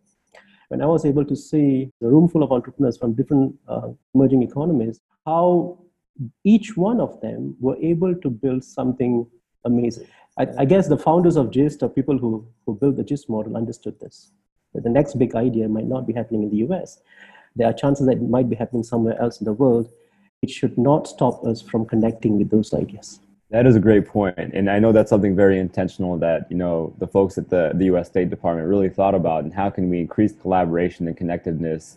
when 0.69 0.81
I 0.81 0.85
was 0.85 1.05
able 1.05 1.25
to 1.25 1.35
see 1.35 1.91
a 2.01 2.07
room 2.07 2.27
full 2.27 2.43
of 2.43 2.51
entrepreneurs 2.51 2.97
from 2.97 3.13
different 3.13 3.55
uh, 3.67 3.89
emerging 4.13 4.43
economies, 4.43 4.99
how 5.25 5.79
each 6.43 6.77
one 6.77 6.99
of 6.99 7.19
them 7.21 7.55
were 7.59 7.77
able 7.77 8.15
to 8.15 8.29
build 8.29 8.63
something 8.63 9.27
amazing. 9.65 10.07
I, 10.37 10.47
I, 10.59 10.65
guess 10.65 10.87
the 10.87 10.97
founders 10.97 11.35
of 11.35 11.51
GIST 11.51 11.83
or 11.83 11.89
people 11.89 12.17
who, 12.17 12.47
who 12.65 12.75
built 12.75 12.97
the 12.97 13.03
GIST 13.03 13.29
model 13.29 13.57
understood 13.57 13.99
this. 13.99 14.31
That 14.73 14.83
the 14.83 14.89
next 14.89 15.17
big 15.17 15.35
idea 15.35 15.67
might 15.67 15.87
not 15.87 16.05
be 16.05 16.13
happening 16.13 16.43
in 16.43 16.49
the 16.49 16.57
US. 16.67 16.99
There 17.55 17.67
are 17.67 17.73
chances 17.73 18.05
that 18.07 18.17
it 18.17 18.29
might 18.29 18.49
be 18.49 18.55
happening 18.55 18.83
somewhere 18.83 19.19
else 19.21 19.39
in 19.39 19.45
the 19.45 19.53
world. 19.53 19.89
It 20.41 20.49
should 20.49 20.77
not 20.77 21.07
stop 21.07 21.45
us 21.45 21.61
from 21.61 21.85
connecting 21.85 22.37
with 22.37 22.49
those 22.49 22.73
ideas. 22.73 23.19
That 23.55 23.65
is 23.65 23.77
a 23.77 23.79
great 23.79 24.05
point, 24.05 24.37
and 24.37 24.69
I 24.69 24.79
know 24.79 24.91
that's 24.91 25.09
something 25.09 25.33
very 25.33 25.57
intentional 25.57 26.17
that 26.17 26.45
you 26.51 26.57
know 26.57 26.93
the 26.97 27.07
folks 27.07 27.37
at 27.37 27.49
the 27.49 27.71
the 27.73 27.85
U.S. 27.85 28.09
State 28.09 28.29
Department 28.29 28.67
really 28.67 28.89
thought 28.89 29.15
about, 29.15 29.45
and 29.45 29.53
how 29.53 29.69
can 29.69 29.89
we 29.89 29.97
increase 29.97 30.33
collaboration 30.33 31.07
and 31.07 31.15
connectiveness 31.15 31.95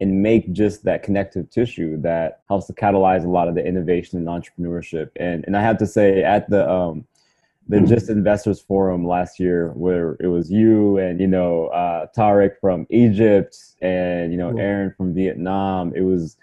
and 0.00 0.22
make 0.22 0.52
just 0.52 0.84
that 0.84 1.02
connective 1.02 1.50
tissue 1.50 2.00
that 2.02 2.42
helps 2.46 2.68
to 2.68 2.74
catalyze 2.74 3.24
a 3.24 3.28
lot 3.28 3.48
of 3.48 3.56
the 3.56 3.66
innovation 3.66 4.20
and 4.20 4.28
entrepreneurship. 4.28 5.10
And 5.16 5.42
and 5.48 5.56
I 5.56 5.62
have 5.62 5.78
to 5.78 5.86
say 5.86 6.22
at 6.22 6.48
the 6.48 6.70
um, 6.70 7.04
the 7.66 7.78
mm-hmm. 7.78 7.86
GIST 7.86 8.08
Investors 8.08 8.60
Forum 8.60 9.04
last 9.04 9.40
year, 9.40 9.72
where 9.72 10.16
it 10.20 10.28
was 10.28 10.48
you 10.48 10.98
and 10.98 11.18
you 11.18 11.26
know 11.26 11.66
uh, 11.70 12.06
Tarek 12.16 12.60
from 12.60 12.86
Egypt 12.88 13.56
and 13.82 14.30
you 14.30 14.38
know 14.38 14.56
Aaron 14.56 14.94
from 14.96 15.12
Vietnam. 15.12 15.92
It 15.92 16.02
was 16.02 16.36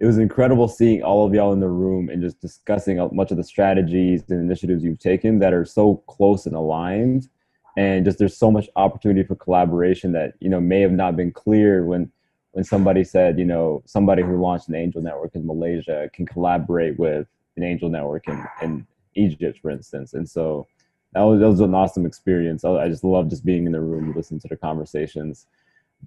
it 0.00 0.06
was 0.06 0.18
incredible 0.18 0.66
seeing 0.66 1.02
all 1.02 1.26
of 1.26 1.34
y'all 1.34 1.52
in 1.52 1.60
the 1.60 1.68
room 1.68 2.08
and 2.08 2.22
just 2.22 2.40
discussing 2.40 3.06
much 3.12 3.30
of 3.30 3.36
the 3.36 3.44
strategies 3.44 4.22
and 4.30 4.40
initiatives 4.40 4.82
you've 4.82 4.98
taken 4.98 5.38
that 5.38 5.52
are 5.52 5.64
so 5.64 5.96
close 6.08 6.46
and 6.46 6.56
aligned 6.56 7.28
and 7.76 8.04
just 8.04 8.18
there's 8.18 8.36
so 8.36 8.50
much 8.50 8.68
opportunity 8.76 9.22
for 9.22 9.36
collaboration 9.36 10.12
that 10.12 10.34
you 10.40 10.48
know 10.48 10.60
may 10.60 10.80
have 10.80 10.92
not 10.92 11.16
been 11.16 11.30
clear 11.30 11.84
when 11.84 12.10
when 12.52 12.64
somebody 12.64 13.04
said, 13.04 13.38
you 13.38 13.44
know, 13.44 13.82
somebody 13.86 14.22
who 14.22 14.40
launched 14.40 14.68
an 14.68 14.74
angel 14.74 15.02
network 15.02 15.34
in 15.34 15.46
Malaysia 15.46 16.10
can 16.12 16.26
collaborate 16.26 16.98
with 16.98 17.26
an 17.56 17.62
angel 17.62 17.88
network 17.88 18.26
in, 18.26 18.44
in 18.62 18.86
Egypt, 19.14 19.58
for 19.60 19.70
instance. 19.70 20.14
And 20.14 20.28
so 20.28 20.66
that 21.12 21.22
was, 21.22 21.40
that 21.40 21.48
was 21.48 21.60
an 21.60 21.74
awesome 21.74 22.06
experience. 22.06 22.64
I, 22.64 22.88
just 22.88 23.04
love 23.04 23.28
just 23.28 23.44
being 23.44 23.66
in 23.66 23.72
the 23.72 23.80
room, 23.80 24.12
listening 24.14 24.40
to 24.40 24.48
the 24.48 24.56
conversations. 24.56 25.46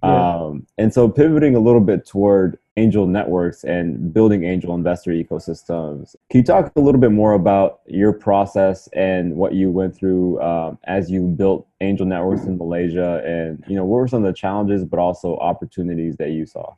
Yeah. 0.02 0.36
Um, 0.36 0.68
and 0.78 0.94
so 0.94 1.08
pivoting 1.08 1.56
a 1.56 1.60
little 1.60 1.82
bit 1.82 2.06
toward 2.06 2.58
angel 2.76 3.06
networks 3.06 3.64
and 3.64 4.14
building 4.14 4.44
angel 4.44 4.74
investor 4.74 5.12
ecosystems. 5.12 6.16
Can 6.30 6.40
you 6.40 6.44
talk 6.44 6.72
a 6.76 6.80
little 6.80 7.00
bit 7.00 7.12
more 7.12 7.34
about 7.34 7.82
your 7.86 8.12
process 8.12 8.90
and 8.94 9.36
what 9.36 9.54
you 9.54 9.70
went 9.70 9.96
through 9.96 10.42
um, 10.42 10.80
as 10.86 11.12
you 11.12 11.28
built 11.28 11.68
angel 11.82 12.06
networks 12.06 12.46
in 12.46 12.58
Malaysia? 12.58 13.22
And 13.26 13.64
you 13.68 13.76
know, 13.76 13.86
what 13.86 13.98
were 13.98 14.08
some 14.08 14.26
of 14.26 14.34
the 14.34 14.38
challenges, 14.38 14.84
but 14.84 15.00
also 15.00 15.38
opportunities 15.38 16.16
that 16.18 16.30
you 16.32 16.46
saw? 16.46 16.74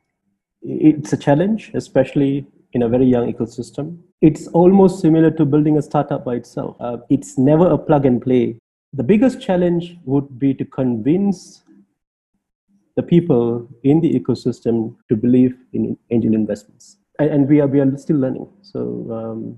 It's 0.61 1.13
a 1.13 1.17
challenge, 1.17 1.71
especially 1.73 2.45
in 2.73 2.81
a 2.83 2.89
very 2.89 3.05
young 3.05 3.31
ecosystem. 3.31 3.99
It's 4.21 4.47
almost 4.47 4.99
similar 4.99 5.31
to 5.31 5.45
building 5.45 5.77
a 5.77 5.81
startup 5.81 6.25
by 6.25 6.35
itself. 6.35 6.75
Uh, 6.79 6.97
it's 7.09 7.37
never 7.37 7.67
a 7.67 7.77
plug 7.77 8.05
and 8.05 8.21
play. 8.21 8.57
The 8.91 9.03
biggest 9.03 9.41
challenge 9.41 9.97
would 10.05 10.39
be 10.39 10.53
to 10.55 10.65
convince 10.65 11.63
the 12.95 13.03
people 13.03 13.67
in 13.83 13.99
the 14.01 14.11
ecosystem 14.19 14.95
to 15.09 15.15
believe 15.15 15.55
in 15.73 15.97
angel 16.11 16.33
investments. 16.33 16.97
And, 17.19 17.29
and 17.29 17.49
we, 17.49 17.59
are, 17.59 17.67
we 17.67 17.79
are 17.79 17.97
still 17.97 18.17
learning. 18.17 18.47
So 18.61 18.79
um, 19.11 19.57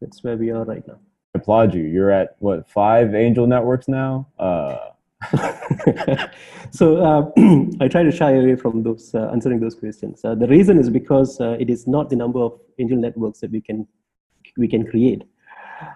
that's 0.00 0.24
where 0.24 0.36
we 0.36 0.50
are 0.50 0.64
right 0.64 0.86
now. 0.86 0.98
I 1.34 1.38
applaud 1.38 1.74
you. 1.74 1.82
You're 1.82 2.10
at 2.10 2.36
what, 2.38 2.68
five 2.70 3.14
angel 3.14 3.46
networks 3.46 3.86
now? 3.86 4.26
Uh, 4.38 4.78
so 6.70 6.96
uh, 6.96 7.30
I 7.80 7.88
try 7.88 8.02
to 8.02 8.10
shy 8.10 8.32
away 8.32 8.56
from 8.56 8.82
those 8.82 9.14
uh, 9.14 9.30
answering 9.30 9.60
those 9.60 9.74
questions. 9.74 10.24
Uh, 10.24 10.34
the 10.34 10.46
reason 10.46 10.78
is 10.78 10.88
because 10.88 11.40
uh, 11.40 11.56
it 11.60 11.68
is 11.68 11.86
not 11.86 12.08
the 12.08 12.16
number 12.16 12.40
of 12.40 12.58
angel 12.78 12.96
networks 12.96 13.40
that 13.40 13.50
we 13.50 13.60
can 13.60 13.86
we 14.56 14.66
can 14.66 14.86
create, 14.86 15.22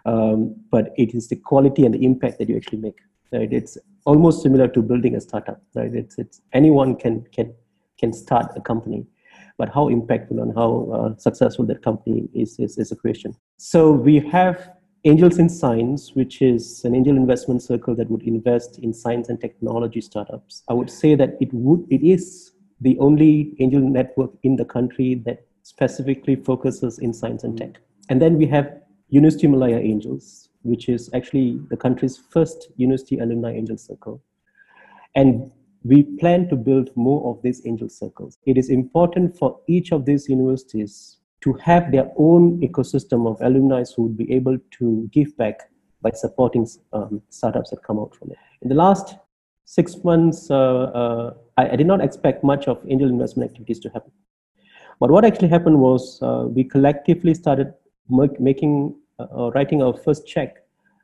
um, 0.04 0.54
but 0.70 0.92
it 0.96 1.14
is 1.14 1.28
the 1.28 1.36
quality 1.36 1.84
and 1.84 1.94
the 1.94 2.04
impact 2.04 2.38
that 2.38 2.48
you 2.48 2.56
actually 2.56 2.78
make. 2.78 2.98
Right? 3.32 3.52
It's 3.52 3.78
almost 4.04 4.42
similar 4.42 4.68
to 4.68 4.82
building 4.82 5.16
a 5.16 5.20
startup. 5.20 5.62
Right? 5.74 5.94
It's 5.94 6.18
it's 6.18 6.40
anyone 6.52 6.96
can 6.96 7.26
can 7.32 7.54
can 7.98 8.12
start 8.12 8.52
a 8.56 8.60
company, 8.60 9.06
but 9.58 9.68
how 9.68 9.88
impactful 9.88 10.42
and 10.42 10.54
how 10.54 10.90
uh, 10.92 11.16
successful 11.16 11.64
that 11.66 11.82
company 11.82 12.28
is, 12.34 12.58
is 12.58 12.78
is 12.78 12.92
a 12.92 12.96
question. 12.96 13.34
So 13.56 13.92
we 13.92 14.18
have 14.20 14.70
Angels 15.06 15.38
in 15.38 15.50
Science, 15.50 16.12
which 16.14 16.40
is 16.40 16.82
an 16.84 16.94
angel 16.94 17.16
investment 17.16 17.62
circle 17.62 17.94
that 17.94 18.10
would 18.10 18.22
invest 18.22 18.78
in 18.78 18.94
science 18.94 19.28
and 19.28 19.38
technology 19.38 20.00
startups. 20.00 20.62
I 20.68 20.72
would 20.72 20.88
say 20.88 21.14
that 21.14 21.36
it 21.40 21.52
would 21.52 21.86
it 21.90 22.02
is 22.02 22.52
the 22.80 22.98
only 22.98 23.54
angel 23.60 23.80
network 23.80 24.30
in 24.42 24.56
the 24.56 24.64
country 24.64 25.14
that 25.26 25.46
specifically 25.62 26.36
focuses 26.36 26.98
in 26.98 27.12
science 27.12 27.44
and 27.44 27.56
tech. 27.56 27.80
And 28.08 28.20
then 28.20 28.36
we 28.36 28.46
have 28.46 28.80
University 29.08 29.46
Malaya 29.46 29.78
Angels, 29.78 30.48
which 30.64 30.88
is 30.88 31.11
actually 31.14 31.61
the 31.71 31.76
country's 31.76 32.16
first 32.16 32.68
university 32.76 33.18
alumni 33.18 33.52
angel 33.52 33.76
circle. 33.76 34.23
And 35.14 35.50
we 35.85 36.02
plan 36.18 36.49
to 36.49 36.56
build 36.56 36.90
more 36.97 37.30
of 37.30 37.42
these 37.42 37.66
angel 37.66 37.88
circles. 37.88 38.38
It 38.47 38.56
is 38.56 38.71
important 38.71 39.38
for 39.38 39.61
each 39.68 39.92
of 39.92 40.06
these 40.06 40.28
universities 40.28 41.18
to 41.42 41.52
have 41.54 41.92
their 41.92 42.11
own 42.16 42.61
ecosystem 42.61 43.30
of 43.30 43.40
alumni 43.42 43.85
who 43.94 44.04
would 44.04 44.16
be 44.16 44.33
able 44.33 44.59
to 44.78 45.09
give 45.12 45.37
back 45.37 45.61
by 46.00 46.11
supporting 46.11 46.66
um, 46.94 47.21
startups 47.28 47.71
that 47.71 47.83
come 47.83 47.99
out 47.99 48.16
from 48.16 48.30
it. 48.30 48.38
In 48.62 48.68
the 48.71 48.75
last 48.75 49.16
six 49.66 50.02
months, 50.04 50.50
uh, 50.50 50.85
uh, 51.00 51.35
I, 51.59 51.71
I, 51.71 51.76
did 51.76 51.87
not 51.87 52.02
expect 52.02 52.44
much 52.44 52.66
of 52.68 52.83
angel 52.88 53.09
investment 53.09 53.50
activities 53.50 53.78
to 53.80 53.88
happen. 53.90 54.12
But 55.00 55.11
what 55.11 55.25
actually 55.25 55.49
happened 55.49 55.80
was 55.80 56.18
uh, 56.23 56.47
we 56.49 56.64
collectively 56.64 57.35
started 57.35 57.75
making 58.09 58.94
Uh, 59.21 59.26
or 59.30 59.52
writing 59.52 59.80
our 59.80 59.94
first 59.94 60.26
check 60.26 60.56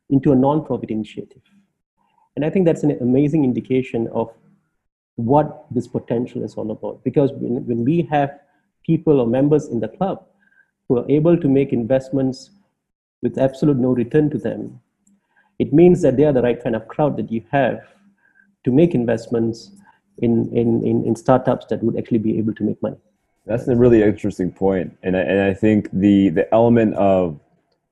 into 0.09 0.33
a 0.33 0.35
non-profit 0.35 0.91
initiative. 0.91 1.43
And 2.35 2.45
I 2.45 2.51
think 2.51 2.65
that's 2.67 2.83
an 2.83 2.99
amazing 3.01 3.45
indication 3.45 4.09
of 4.09 4.33
what 5.15 5.67
this 5.71 5.87
potential 5.87 6.43
is 6.43 6.55
all 6.55 6.73
about. 6.73 7.05
Because 7.05 7.31
when, 7.33 7.65
when 7.69 7.85
we 7.85 8.03
have 8.11 8.31
people 8.85 9.21
or 9.21 9.29
members 9.29 9.69
in 9.69 9.79
the 9.79 9.87
club 9.87 10.27
who 10.89 10.99
are 10.99 11.09
able 11.09 11.37
to 11.37 11.49
make 11.49 11.73
investments 11.73 12.51
with 13.23 13.39
absolute 13.39 13.77
no 13.77 13.91
return 13.91 14.29
to 14.31 14.39
them, 14.39 14.81
it 15.61 15.73
means 15.73 16.03
that 16.03 16.17
they 16.17 16.25
are 16.25 16.33
the 16.33 16.43
right 16.43 16.61
kind 16.61 16.75
of 16.75 16.89
crowd 16.89 17.17
that 17.17 17.31
you 17.31 17.45
have 17.53 17.81
to 18.65 18.73
make 18.73 18.93
investments 18.93 19.71
in, 20.19 20.49
in, 20.53 20.85
in, 20.85 21.05
in 21.05 21.15
startups 21.15 21.67
that 21.67 21.81
would 21.85 21.97
actually 21.97 22.19
be 22.19 22.39
able 22.39 22.55
to 22.55 22.65
make 22.65 22.83
money. 22.83 22.97
That's 23.47 23.69
a 23.69 23.77
really 23.77 24.03
interesting 24.03 24.51
point. 24.51 24.97
And 25.05 25.17
I, 25.17 25.21
and 25.21 25.41
I 25.43 25.55
think 25.55 25.89
the, 25.93 26.31
the 26.31 26.53
element 26.53 26.95
of, 26.97 27.39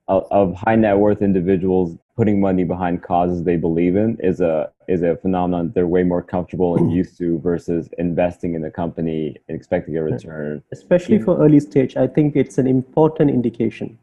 of 0.09 0.55
high 0.55 0.75
net 0.75 0.97
worth 0.97 1.21
individuals 1.21 1.95
putting 2.17 2.41
money 2.41 2.63
behind 2.63 3.01
causes 3.03 3.43
they 3.43 3.55
believe 3.55 3.95
in 3.95 4.17
is 4.21 4.41
a 4.41 4.69
is 4.87 5.03
a 5.03 5.15
phenomenon 5.17 5.71
they're 5.75 5.87
way 5.87 6.03
more 6.03 6.23
comfortable 6.23 6.75
and 6.75 6.91
used 6.91 7.17
to 7.17 7.39
versus 7.39 7.89
investing 7.99 8.55
in 8.55 8.63
a 8.65 8.71
company 8.71 9.37
and 9.47 9.55
expecting 9.55 9.95
a 9.97 10.03
return. 10.03 10.63
Especially 10.71 11.19
for 11.19 11.39
early 11.39 11.59
stage, 11.59 11.95
I 11.95 12.07
think 12.07 12.35
it's 12.35 12.57
an 12.57 12.67
important 12.67 13.29
indication 13.29 13.99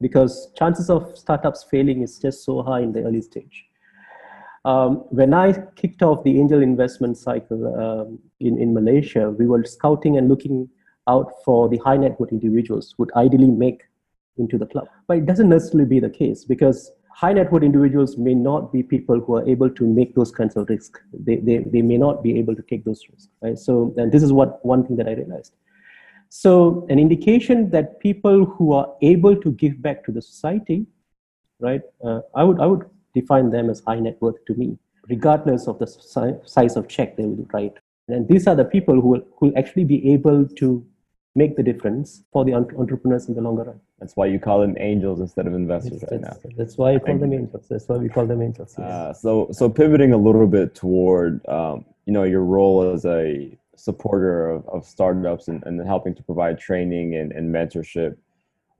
because 0.00 0.52
chances 0.56 0.88
of 0.88 1.18
startups 1.18 1.64
failing 1.64 2.02
is 2.02 2.18
just 2.18 2.44
so 2.44 2.62
high 2.62 2.80
in 2.80 2.92
the 2.92 3.02
early 3.02 3.20
stage. 3.20 3.66
Um, 4.64 5.04
when 5.10 5.34
I 5.34 5.52
kicked 5.74 6.02
off 6.02 6.22
the 6.22 6.38
angel 6.38 6.62
investment 6.62 7.18
cycle 7.18 7.60
um, 7.74 8.18
in, 8.40 8.58
in 8.58 8.72
Malaysia, 8.72 9.30
we 9.30 9.46
were 9.46 9.64
scouting 9.64 10.16
and 10.16 10.28
looking 10.28 10.68
out 11.08 11.32
for 11.44 11.68
the 11.68 11.78
high 11.78 11.96
net 11.96 12.20
worth 12.20 12.30
individuals 12.30 12.94
who 12.96 13.02
would 13.02 13.12
ideally 13.16 13.50
make 13.50 13.82
into 14.38 14.58
the 14.58 14.66
club. 14.66 14.88
But 15.06 15.18
it 15.18 15.26
doesn't 15.26 15.48
necessarily 15.48 15.88
be 15.88 16.00
the 16.00 16.10
case 16.10 16.44
because 16.44 16.92
high 17.12 17.32
net 17.32 17.52
worth 17.52 17.62
individuals 17.62 18.16
may 18.16 18.34
not 18.34 18.72
be 18.72 18.82
people 18.82 19.20
who 19.20 19.36
are 19.36 19.48
able 19.48 19.70
to 19.70 19.86
make 19.86 20.14
those 20.14 20.30
kinds 20.30 20.56
of 20.56 20.68
risks. 20.68 21.00
They, 21.12 21.36
they, 21.36 21.58
they 21.58 21.82
may 21.82 21.98
not 21.98 22.22
be 22.22 22.38
able 22.38 22.56
to 22.56 22.62
take 22.62 22.84
those 22.84 23.02
risks, 23.10 23.28
right? 23.42 23.58
So, 23.58 23.94
and 23.96 24.10
this 24.10 24.22
is 24.22 24.32
what 24.32 24.64
one 24.64 24.86
thing 24.86 24.96
that 24.96 25.08
I 25.08 25.12
realized. 25.12 25.54
So, 26.28 26.86
an 26.88 26.98
indication 26.98 27.70
that 27.70 27.98
people 27.98 28.44
who 28.44 28.72
are 28.72 28.94
able 29.02 29.36
to 29.36 29.50
give 29.52 29.82
back 29.82 30.04
to 30.04 30.12
the 30.12 30.22
society, 30.22 30.86
right? 31.58 31.82
Uh, 32.04 32.20
I 32.34 32.44
would 32.44 32.60
I 32.60 32.66
would 32.66 32.88
define 33.14 33.50
them 33.50 33.68
as 33.68 33.82
high 33.86 33.98
net 33.98 34.16
worth 34.20 34.44
to 34.46 34.54
me, 34.54 34.78
regardless 35.08 35.66
of 35.66 35.80
the 35.80 35.88
si- 35.88 36.38
size 36.44 36.76
of 36.76 36.86
check 36.88 37.16
they 37.16 37.24
will 37.24 37.46
write. 37.52 37.74
And 38.06 38.28
these 38.28 38.46
are 38.46 38.54
the 38.54 38.64
people 38.64 39.00
who 39.00 39.08
will, 39.08 39.22
who 39.36 39.46
will 39.46 39.58
actually 39.58 39.84
be 39.84 40.12
able 40.12 40.46
to 40.46 40.86
make 41.34 41.56
the 41.56 41.62
difference 41.62 42.22
for 42.32 42.44
the 42.44 42.54
entrepreneurs 42.54 43.28
in 43.28 43.34
the 43.34 43.40
longer 43.40 43.64
run. 43.64 43.80
That's 43.98 44.16
why 44.16 44.26
you 44.26 44.40
call 44.40 44.60
them 44.60 44.76
angels 44.78 45.20
instead 45.20 45.46
of 45.46 45.54
investors 45.54 46.00
that's, 46.00 46.12
right 46.12 46.20
that's, 46.20 46.44
now. 46.44 46.50
That's 46.56 46.76
why 46.76 46.92
you 46.92 47.00
call 47.00 47.18
them 47.18 47.32
angels. 47.32 47.66
That's 47.68 47.88
why 47.88 47.96
we 47.96 48.08
call 48.08 48.26
them 48.26 48.42
angels. 48.42 48.74
Yes. 48.76 48.88
Uh, 48.88 49.12
so, 49.12 49.48
so 49.52 49.68
pivoting 49.68 50.12
a 50.12 50.16
little 50.16 50.46
bit 50.46 50.74
toward, 50.74 51.46
um, 51.46 51.84
you 52.06 52.12
know, 52.12 52.24
your 52.24 52.42
role 52.42 52.90
as 52.90 53.04
a 53.04 53.56
supporter 53.76 54.48
of, 54.50 54.68
of 54.68 54.84
startups 54.84 55.48
and, 55.48 55.62
and 55.64 55.80
helping 55.86 56.14
to 56.14 56.22
provide 56.22 56.58
training 56.58 57.14
and, 57.14 57.32
and 57.32 57.54
mentorship. 57.54 58.16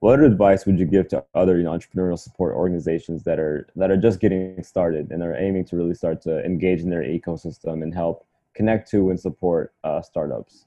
What 0.01 0.21
advice 0.21 0.65
would 0.67 0.79
you 0.79 0.87
give 0.87 1.09
to 1.09 1.25
other 1.35 1.59
you 1.59 1.65
know, 1.65 1.73
entrepreneurial 1.73 2.19
support 2.19 2.55
organizations 2.55 3.23
that 3.25 3.39
are 3.39 3.67
that 3.77 3.91
are 3.91 3.99
just 3.99 4.19
getting 4.19 4.63
started 4.63 5.11
and 5.11 5.23
are 5.23 5.37
aiming 5.37 5.67
to 5.67 5.77
really 5.77 5.95
start 5.95 6.23
to 6.23 6.43
engage 6.43 6.81
in 6.81 6.89
their 6.89 7.03
ecosystem 7.03 7.83
and 7.83 7.95
help 7.95 8.27
connect 8.55 8.91
to 8.91 9.11
and 9.11 9.21
support 9.21 9.75
uh, 9.85 10.01
startups? 10.01 10.65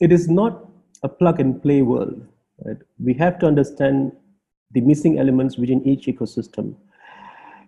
It 0.00 0.12
is 0.12 0.28
not 0.28 0.64
a 1.02 1.08
plug 1.08 1.40
and 1.40 1.62
play 1.62 1.82
world. 1.82 2.26
Right? 2.64 2.76
We 2.98 3.14
have 3.14 3.38
to 3.40 3.46
understand 3.46 4.12
the 4.72 4.80
missing 4.80 5.18
elements 5.18 5.56
within 5.56 5.86
each 5.86 6.06
ecosystem. 6.06 6.74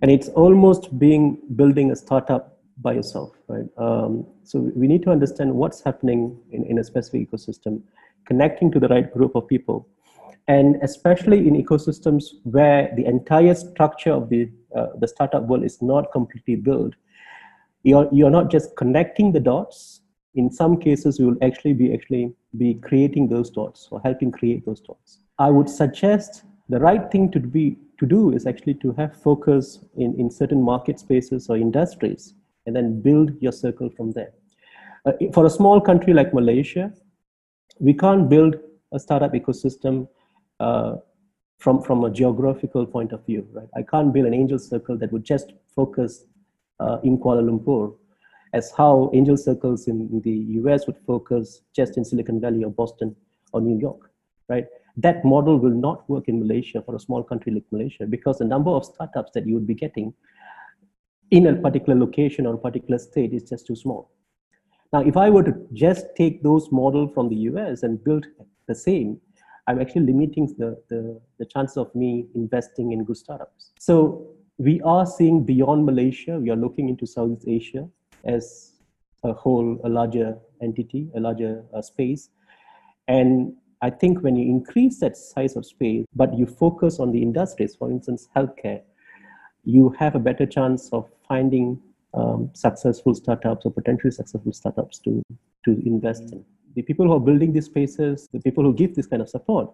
And 0.03 0.11
it's 0.11 0.29
almost 0.29 0.99
being 0.99 1.39
building 1.57 1.91
a 1.91 1.97
startup 1.97 2.59
by 2.79 2.95
yourself, 2.95 3.33
right? 3.49 3.67
Um, 3.77 4.27
so 4.43 4.71
we 4.75 4.87
need 4.87 5.03
to 5.03 5.11
understand 5.11 5.53
what's 5.55 5.83
happening 5.83 6.39
in, 6.51 6.65
in 6.65 6.79
a 6.79 6.85
specific 6.85 7.31
ecosystem, 7.31 7.83
connecting 8.25 8.71
to 8.73 8.81
the 8.81 8.89
right 8.89 9.13
group 9.13 9.35
of 9.35 9.47
people. 9.47 9.87
And 10.49 10.77
especially 10.83 11.47
in 11.47 11.63
ecosystems 11.63 12.25
where 12.45 12.93
the 12.97 13.05
entire 13.05 13.55
structure 13.55 14.13
of 14.13 14.31
the, 14.31 14.51
uh, 14.75 14.87
the 14.99 15.07
startup 15.07 15.45
world 15.45 15.65
is 15.65 15.81
not 15.83 16.11
completely 16.13 16.57
built, 16.57 16.95
you're, 17.83 18.09
you're 18.11 18.31
not 18.31 18.51
just 18.51 18.77
connecting 18.77 19.33
the 19.33 19.41
dots. 19.41 20.01
In 20.35 20.51
some 20.51 20.79
cases, 20.79 21.19
you 21.19 21.27
will 21.29 21.37
actually 21.43 21.73
be 21.75 21.93
actually 21.93 22.35
be 22.57 22.75
creating 22.75 23.29
those 23.29 23.51
thoughts 23.51 23.89
or 23.91 24.01
helping 24.03 24.31
create 24.33 24.65
those 24.67 24.81
thoughts. 24.81 25.19
I 25.39 25.51
would 25.51 25.69
suggest 25.69 26.45
the 26.69 26.81
right 26.81 27.11
thing 27.11 27.31
to 27.33 27.41
be 27.41 27.79
to 27.99 28.07
do 28.07 28.33
is 28.33 28.47
actually 28.47 28.75
to 28.75 28.93
have 28.93 29.15
focus 29.15 29.81
in, 29.97 30.19
in 30.19 30.31
certain 30.31 30.63
market 30.63 30.99
spaces 30.99 31.49
or 31.49 31.57
industries 31.57 32.35
and 32.67 32.75
then 32.75 33.01
build 33.01 33.33
your 33.41 33.53
circle 33.53 33.91
from 33.91 34.13
there. 34.13 34.33
Uh, 35.07 35.13
for 35.33 35.47
a 35.47 35.51
small 35.51 35.81
country 35.81 36.13
like 36.13 36.33
Malaysia, 36.35 36.93
we 37.79 37.95
can't 37.95 38.29
build 38.29 38.57
a 38.93 38.99
startup 38.99 39.33
ecosystem 39.33 40.09
uh, 40.61 40.97
from, 41.59 41.83
from 41.83 42.05
a 42.05 42.11
geographical 42.11 42.87
point 42.87 43.13
of 43.13 43.25
view, 43.27 43.47
right? 43.53 43.69
I 43.77 43.83
can't 43.83 44.13
build 44.13 44.27
an 44.27 44.35
angel 44.35 44.59
circle 44.59 44.97
that 44.99 45.13
would 45.13 45.25
just 45.25 45.53
focus 45.75 46.25
uh, 46.81 46.99
in 47.03 47.19
Kuala 47.19 47.43
Lumpur 47.43 47.95
as 48.53 48.73
how 48.77 49.11
angel 49.15 49.37
circles 49.37 49.87
in 49.87 50.21
the 50.25 50.37
US 50.61 50.87
would 50.87 50.99
focus 51.07 51.63
just 51.75 51.97
in 51.97 52.05
Silicon 52.05 52.41
Valley 52.41 52.65
or 52.65 52.71
Boston 52.71 53.15
or 53.53 53.61
New 53.61 53.79
York, 53.79 54.11
right? 54.49 54.67
That 54.97 55.25
model 55.25 55.59
will 55.59 55.71
not 55.71 56.09
work 56.11 56.29
in 56.29 56.41
Malaysia 56.41 56.83
for 56.83 56.95
a 56.97 57.01
small 57.01 57.23
country 57.23 57.53
like 57.53 57.65
Malaysia 57.71 58.07
because 58.07 58.39
the 58.39 58.45
number 58.45 58.71
of 58.71 58.85
startups 58.85 59.33
that 59.35 59.47
you 59.47 59.55
would 59.55 59.67
be 59.67 59.75
getting 59.75 60.13
in 61.31 61.47
a 61.47 61.55
particular 61.55 61.99
location 61.99 62.47
or 62.47 62.55
a 62.55 62.59
particular 62.59 62.99
state 62.99 63.33
is 63.33 63.49
just 63.49 63.67
too 63.67 63.77
small. 63.77 64.11
Now, 64.93 65.01
if 65.01 65.17
I 65.17 65.31
were 65.31 65.45
to 65.45 65.55
just 65.73 66.07
take 66.17 66.43
those 66.43 66.73
models 66.73 67.13
from 67.15 67.29
the 67.29 67.37
US 67.51 67.85
and 67.85 68.03
build 68.03 68.27
the 68.67 68.75
same, 68.75 69.21
I'm 69.69 69.81
actually 69.81 70.07
limiting 70.07 70.53
the, 70.59 70.83
the, 70.89 71.21
the 71.39 71.45
chance 71.45 71.77
of 71.77 71.95
me 71.95 72.27
investing 72.35 72.91
in 72.91 73.05
good 73.05 73.17
startups. 73.17 73.71
So 73.79 74.27
we 74.59 74.81
are 74.81 75.07
seeing 75.07 75.45
beyond 75.45 75.87
Malaysia, 75.87 76.41
we 76.41 76.51
are 76.51 76.57
looking 76.57 76.89
into 76.89 77.07
Southeast 77.07 77.47
Asia, 77.47 77.89
as 78.25 78.73
a 79.25 79.33
whole, 79.33 79.81
a 79.85 79.89
larger 79.89 80.39
entity, 80.63 81.09
a 81.15 81.21
larger 81.21 81.65
uh, 81.75 81.83
space. 81.83 82.31
And 83.09 83.55
I 83.83 83.91
think 83.91 84.23
when 84.23 84.37
you 84.37 84.49
increase 84.49 85.01
that 85.01 85.17
size 85.17 85.57
of 85.57 85.65
space, 85.65 86.05
but 86.15 86.37
you 86.37 86.47
focus 86.47 87.01
on 87.01 87.13
the 87.13 87.23
industries, 87.23 87.75
for 87.75 87.91
instance, 87.91 88.29
healthcare, 88.37 88.83
you 89.65 89.91
have 89.99 90.15
a 90.15 90.19
better 90.19 90.47
chance 90.47 90.91
of 90.93 91.09
finding 91.29 91.81
um, 92.15 92.51
successful 92.55 93.15
startups 93.15 93.65
or 93.65 93.73
potentially 93.73 94.11
successful 94.11 94.53
startups 94.53 94.99
to, 95.01 95.23
to 95.65 95.83
invest 95.87 96.33
in. 96.33 96.45
The 96.75 96.83
people 96.83 97.07
who 97.07 97.13
are 97.13 97.21
building 97.21 97.53
these 97.53 97.67
spaces, 97.67 98.29
the 98.33 98.41
people 98.41 98.65
who 98.65 98.75
give 98.75 98.95
this 98.95 99.07
kind 99.07 99.23
of 99.23 99.29
support, 99.29 99.71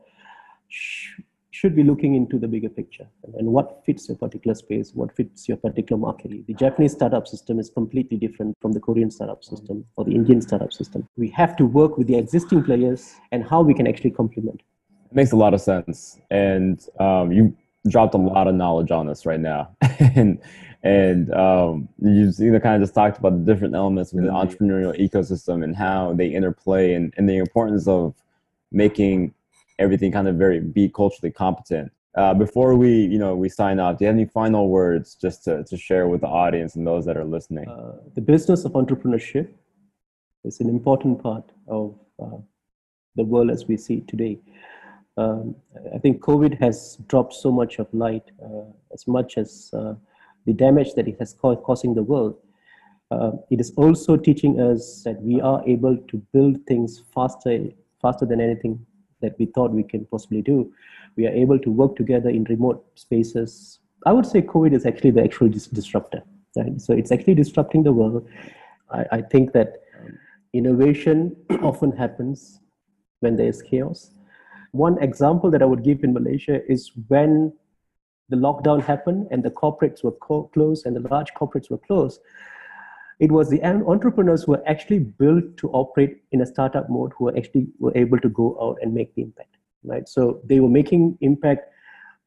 sh- 0.68 1.20
should 1.56 1.74
be 1.74 1.82
looking 1.82 2.14
into 2.14 2.38
the 2.38 2.46
bigger 2.46 2.68
picture 2.68 3.06
and, 3.38 3.46
what 3.56 3.82
fits 3.86 4.08
your 4.08 4.18
particular 4.18 4.54
space, 4.54 4.92
what 4.92 5.14
fits 5.16 5.48
your 5.48 5.56
particular 5.56 5.98
market. 5.98 6.46
The 6.46 6.52
Japanese 6.52 6.92
startup 6.92 7.26
system 7.26 7.58
is 7.58 7.70
completely 7.70 8.18
different 8.18 8.54
from 8.60 8.72
the 8.72 8.80
Korean 8.80 9.10
startup 9.10 9.42
system 9.42 9.86
or 9.96 10.04
the 10.04 10.14
Indian 10.14 10.42
startup 10.42 10.72
system. 10.72 11.08
We 11.16 11.30
have 11.30 11.56
to 11.56 11.64
work 11.64 11.96
with 11.96 12.08
the 12.08 12.18
existing 12.18 12.64
players 12.64 13.14
and 13.32 13.42
how 13.42 13.62
we 13.62 13.72
can 13.72 13.86
actually 13.86 14.10
complement. 14.10 14.60
It 15.10 15.14
makes 15.14 15.32
a 15.32 15.36
lot 15.36 15.54
of 15.54 15.62
sense. 15.62 16.20
And 16.30 16.84
um, 17.00 17.32
you 17.32 17.56
dropped 17.88 18.14
a 18.14 18.18
lot 18.18 18.48
of 18.48 18.54
knowledge 18.54 18.90
on 18.90 19.08
us 19.08 19.24
right 19.24 19.40
now. 19.40 19.74
and 19.98 20.38
and 20.82 21.32
um, 21.32 21.88
you 22.02 22.30
kind 22.60 22.76
of 22.76 22.82
just 22.82 22.94
talked 22.94 23.18
about 23.18 23.32
the 23.32 23.50
different 23.50 23.74
elements 23.74 24.12
of 24.12 24.22
the 24.22 24.28
entrepreneurial 24.28 24.94
ecosystem 25.00 25.64
and 25.64 25.74
how 25.74 26.12
they 26.12 26.26
interplay 26.26 26.92
and, 26.92 27.14
and 27.16 27.28
the 27.28 27.38
importance 27.38 27.88
of 27.88 28.14
making 28.70 29.32
everything 29.78 30.12
kind 30.12 30.28
of 30.28 30.36
very 30.36 30.60
be 30.60 30.88
culturally 30.88 31.32
competent. 31.32 31.92
Uh, 32.16 32.32
before 32.32 32.74
we, 32.76 32.90
you 32.90 33.18
know, 33.18 33.36
we 33.36 33.48
sign 33.48 33.78
off, 33.78 33.98
do 33.98 34.04
you 34.04 34.06
have 34.06 34.16
any 34.16 34.24
final 34.24 34.70
words 34.70 35.16
just 35.20 35.44
to, 35.44 35.62
to 35.64 35.76
share 35.76 36.08
with 36.08 36.22
the 36.22 36.26
audience 36.26 36.74
and 36.74 36.86
those 36.86 37.04
that 37.04 37.16
are 37.16 37.24
listening? 37.24 37.68
Uh, 37.68 37.92
the 38.14 38.22
business 38.22 38.64
of 38.64 38.72
entrepreneurship 38.72 39.48
is 40.44 40.60
an 40.60 40.68
important 40.70 41.22
part 41.22 41.44
of 41.68 41.94
uh, 42.22 42.38
the 43.16 43.24
world 43.24 43.50
as 43.50 43.66
we 43.66 43.76
see 43.76 43.96
it 43.96 44.08
today. 44.08 44.38
Um, 45.18 45.56
I 45.94 45.98
think 45.98 46.22
COVID 46.22 46.58
has 46.58 46.98
dropped 47.06 47.34
so 47.34 47.50
much 47.52 47.78
of 47.78 47.86
light, 47.92 48.30
uh, 48.42 48.70
as 48.94 49.06
much 49.06 49.36
as 49.36 49.70
uh, 49.74 49.94
the 50.46 50.54
damage 50.54 50.94
that 50.94 51.08
it 51.08 51.18
has 51.18 51.34
caused 51.34 51.62
causing 51.62 51.94
the 51.94 52.02
world. 52.02 52.38
Uh, 53.10 53.32
it 53.50 53.60
is 53.60 53.72
also 53.76 54.16
teaching 54.16 54.60
us 54.60 55.02
that 55.04 55.20
we 55.22 55.40
are 55.40 55.62
able 55.66 55.96
to 56.08 56.16
build 56.32 56.56
things 56.66 57.02
faster, 57.14 57.66
faster 58.00 58.26
than 58.26 58.40
anything 58.40 58.84
that 59.20 59.38
we 59.38 59.46
thought 59.46 59.70
we 59.72 59.82
can 59.82 60.04
possibly 60.06 60.42
do. 60.42 60.72
We 61.16 61.26
are 61.26 61.32
able 61.32 61.58
to 61.58 61.70
work 61.70 61.96
together 61.96 62.30
in 62.30 62.44
remote 62.44 62.84
spaces. 62.94 63.80
I 64.04 64.12
would 64.12 64.26
say 64.26 64.42
COVID 64.42 64.72
is 64.74 64.86
actually 64.86 65.10
the 65.12 65.24
actual 65.24 65.48
dis- 65.48 65.66
disruptor. 65.66 66.22
Right? 66.56 66.80
So 66.80 66.92
it's 66.92 67.12
actually 67.12 67.34
disrupting 67.34 67.82
the 67.82 67.92
world. 67.92 68.28
I, 68.90 69.04
I 69.12 69.22
think 69.22 69.52
that 69.52 69.82
um, 70.00 70.18
innovation 70.52 71.36
often 71.62 71.92
happens 71.92 72.60
when 73.20 73.36
there 73.36 73.48
is 73.48 73.62
chaos. 73.62 74.10
One 74.72 75.02
example 75.02 75.50
that 75.50 75.62
I 75.62 75.64
would 75.64 75.82
give 75.82 76.04
in 76.04 76.12
Malaysia 76.12 76.60
is 76.70 76.92
when 77.08 77.52
the 78.28 78.36
lockdown 78.36 78.82
happened 78.82 79.28
and 79.30 79.42
the 79.42 79.50
corporates 79.50 80.02
were 80.02 80.12
co- 80.12 80.50
closed 80.52 80.86
and 80.86 80.96
the 80.96 81.08
large 81.08 81.32
corporates 81.34 81.70
were 81.70 81.78
closed 81.78 82.20
it 83.18 83.32
was 83.32 83.48
the 83.48 83.62
entrepreneurs 83.64 84.44
who 84.44 84.52
were 84.52 84.62
actually 84.66 84.98
built 84.98 85.56
to 85.56 85.70
operate 85.70 86.22
in 86.32 86.42
a 86.42 86.46
startup 86.46 86.90
mode 86.90 87.12
who 87.16 87.24
were 87.26 87.36
actually 87.36 87.66
were 87.78 87.96
able 87.96 88.18
to 88.20 88.28
go 88.28 88.56
out 88.60 88.78
and 88.82 88.92
make 88.92 89.14
the 89.14 89.22
impact 89.22 89.56
right? 89.86 90.08
So 90.08 90.40
they 90.44 90.60
were 90.60 90.68
making 90.68 91.16
impact 91.20 91.72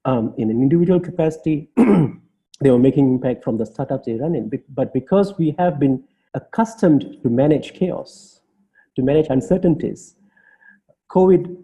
um, 0.06 0.34
in 0.38 0.50
an 0.50 0.62
individual 0.62 1.00
capacity. 1.00 1.70
They 2.62 2.72
were 2.72 2.80
making 2.80 3.10
impact 3.10 3.46
from 3.46 3.56
the 3.56 3.66
startups 3.66 4.06
they 4.06 4.16
run 4.16 4.36
in. 4.36 4.52
But 4.68 4.94
because 4.94 5.38
we 5.38 5.56
have 5.58 5.80
been 5.80 6.04
accustomed 6.34 7.18
to 7.24 7.30
manage 7.30 7.74
chaos 7.74 8.42
to 8.98 9.02
manage 9.02 9.28
uncertainties 9.30 10.16
covid 11.10 11.56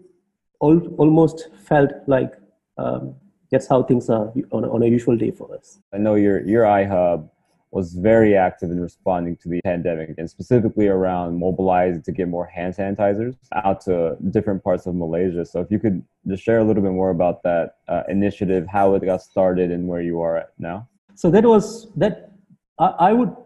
al- 0.62 0.88
almost 0.96 1.48
felt 1.68 1.90
like 2.06 2.32
um, 2.78 3.14
that's 3.50 3.68
how 3.68 3.82
things 3.82 4.08
are 4.08 4.32
on 4.52 4.64
a, 4.64 4.70
on 4.72 4.82
a 4.82 4.86
usual 4.86 5.16
day 5.18 5.30
for 5.30 5.54
us. 5.54 5.78
I 5.92 5.98
know 5.98 6.14
your 6.14 6.40
your 6.40 6.64
iHub 6.64 7.28
was 7.76 7.92
very 7.92 8.34
active 8.34 8.70
in 8.70 8.80
responding 8.80 9.36
to 9.36 9.50
the 9.50 9.60
pandemic 9.60 10.14
and 10.16 10.30
specifically 10.30 10.88
around 10.88 11.38
mobilizing 11.38 12.00
to 12.00 12.10
get 12.10 12.26
more 12.26 12.46
hand 12.46 12.72
sanitizers 12.74 13.36
out 13.52 13.82
to 13.82 14.16
different 14.30 14.64
parts 14.64 14.86
of 14.86 14.94
Malaysia. 14.94 15.44
So 15.44 15.60
if 15.60 15.70
you 15.70 15.78
could 15.78 16.02
just 16.26 16.42
share 16.42 16.58
a 16.60 16.64
little 16.64 16.82
bit 16.82 16.92
more 16.92 17.10
about 17.10 17.42
that 17.42 17.66
uh, 17.86 18.04
initiative, 18.08 18.66
how 18.66 18.94
it 18.94 19.04
got 19.04 19.20
started 19.20 19.70
and 19.70 19.86
where 19.86 20.00
you 20.00 20.22
are 20.22 20.38
at 20.38 20.52
now. 20.58 20.88
So 21.16 21.30
that 21.34 21.44
was 21.44 21.88
that 21.96 22.32
I, 22.78 22.88
I 23.08 23.12
would 23.12 23.36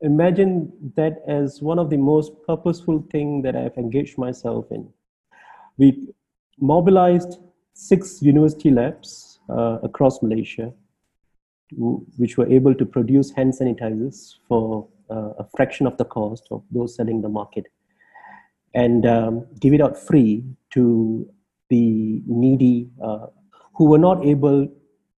imagine 0.00 0.72
that 0.96 1.14
as 1.28 1.60
one 1.60 1.78
of 1.78 1.90
the 1.90 1.98
most 1.98 2.32
purposeful 2.46 3.04
thing 3.12 3.42
that 3.42 3.54
I've 3.54 3.76
engaged 3.76 4.16
myself 4.16 4.64
in. 4.70 4.88
We 5.76 6.08
mobilized 6.58 7.36
six 7.74 8.22
university 8.22 8.70
labs 8.70 9.40
uh, 9.50 9.76
across 9.82 10.22
Malaysia 10.22 10.72
which 11.72 12.36
were 12.38 12.48
able 12.48 12.74
to 12.74 12.86
produce 12.86 13.30
hand 13.32 13.54
sanitizers 13.54 14.34
for 14.48 14.86
uh, 15.10 15.32
a 15.38 15.46
fraction 15.56 15.86
of 15.86 15.96
the 15.96 16.04
cost 16.04 16.46
of 16.50 16.62
those 16.70 16.94
selling 16.94 17.22
the 17.22 17.28
market. 17.28 17.66
And 18.74 19.06
um, 19.06 19.46
give 19.60 19.72
it 19.72 19.80
out 19.80 19.98
free 19.98 20.44
to 20.70 21.28
the 21.68 22.22
needy 22.26 22.90
uh, 23.02 23.26
who 23.74 23.86
were 23.86 23.98
not 23.98 24.24
able 24.24 24.68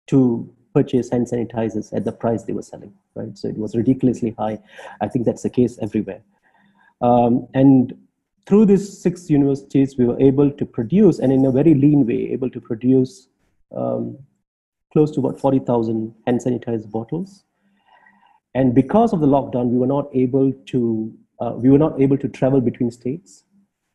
to 0.07 0.53
purchase 0.73 1.09
hand 1.09 1.27
sanitizers 1.27 1.93
at 1.95 2.05
the 2.05 2.11
price 2.11 2.43
they 2.43 2.53
were 2.53 2.61
selling 2.61 2.93
right? 3.17 3.37
So 3.37 3.47
it 3.47 3.57
was 3.57 3.75
ridiculously 3.75 4.35
high. 4.37 4.59
I 5.01 5.07
think 5.07 5.25
that's 5.25 5.43
the 5.43 5.49
case 5.49 5.77
everywhere. 5.81 6.21
Um, 7.01 7.47
and 7.53 7.93
through 8.45 8.65
these 8.65 9.01
six 9.01 9.29
universities 9.29 9.97
we 9.97 10.05
were 10.05 10.19
able 10.21 10.49
to 10.51 10.65
produce 10.65 11.19
and 11.19 11.31
in 11.33 11.45
a 11.45 11.51
very 11.51 11.73
lean 11.73 12.07
way 12.07 12.31
able 12.31 12.49
to 12.49 12.61
produce 12.61 13.27
um, 13.75 14.17
close 14.97 15.11
to 15.11 15.19
about 15.19 15.39
40,000 15.39 16.15
hand 16.25 16.39
sanitizer 16.43 16.89
bottles. 16.89 17.43
And 18.55 18.73
because 18.73 19.13
of 19.13 19.19
the 19.19 19.27
lockdown, 19.27 19.67
we 19.67 19.77
were 19.77 19.93
not 19.95 20.07
able 20.11 20.51
to 20.71 21.13
uh, 21.39 21.51
we 21.55 21.69
were 21.69 21.77
not 21.77 22.01
able 22.01 22.17
to 22.17 22.27
travel 22.27 22.59
between 22.59 22.89
states. 22.89 23.43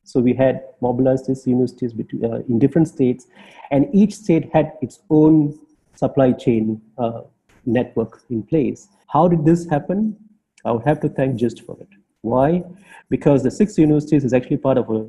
So 0.05 0.21
we 0.21 0.33
had 0.33 0.61
mobilized 0.81 1.27
these 1.27 1.45
universities 1.45 1.93
between, 1.93 2.25
uh, 2.25 2.43
in 2.49 2.61
different 2.61 2.87
states, 2.87 3.27
and 3.73 3.88
each 3.93 4.15
state 4.15 4.49
had 4.53 4.75
its 4.81 5.01
own 5.11 5.59
supply 5.97 6.31
chain 6.45 6.81
uh, 6.99 7.23
network 7.67 8.23
in 8.31 8.45
place. 8.45 8.87
How 9.09 9.27
did 9.27 9.45
this 9.45 9.67
happen? 9.69 10.17
I 10.65 10.71
would 10.71 10.85
have 10.85 11.01
to 11.01 11.09
thank 11.09 11.41
GIST 11.41 11.62
for 11.67 11.77
it. 11.81 11.88
Why? 12.21 12.62
Because 13.11 13.43
the 13.43 13.51
six 13.51 13.77
universities 13.77 14.25
is 14.25 14.33
actually 14.33 14.59
part 14.59 14.79
of 14.79 14.88
a 14.88 15.01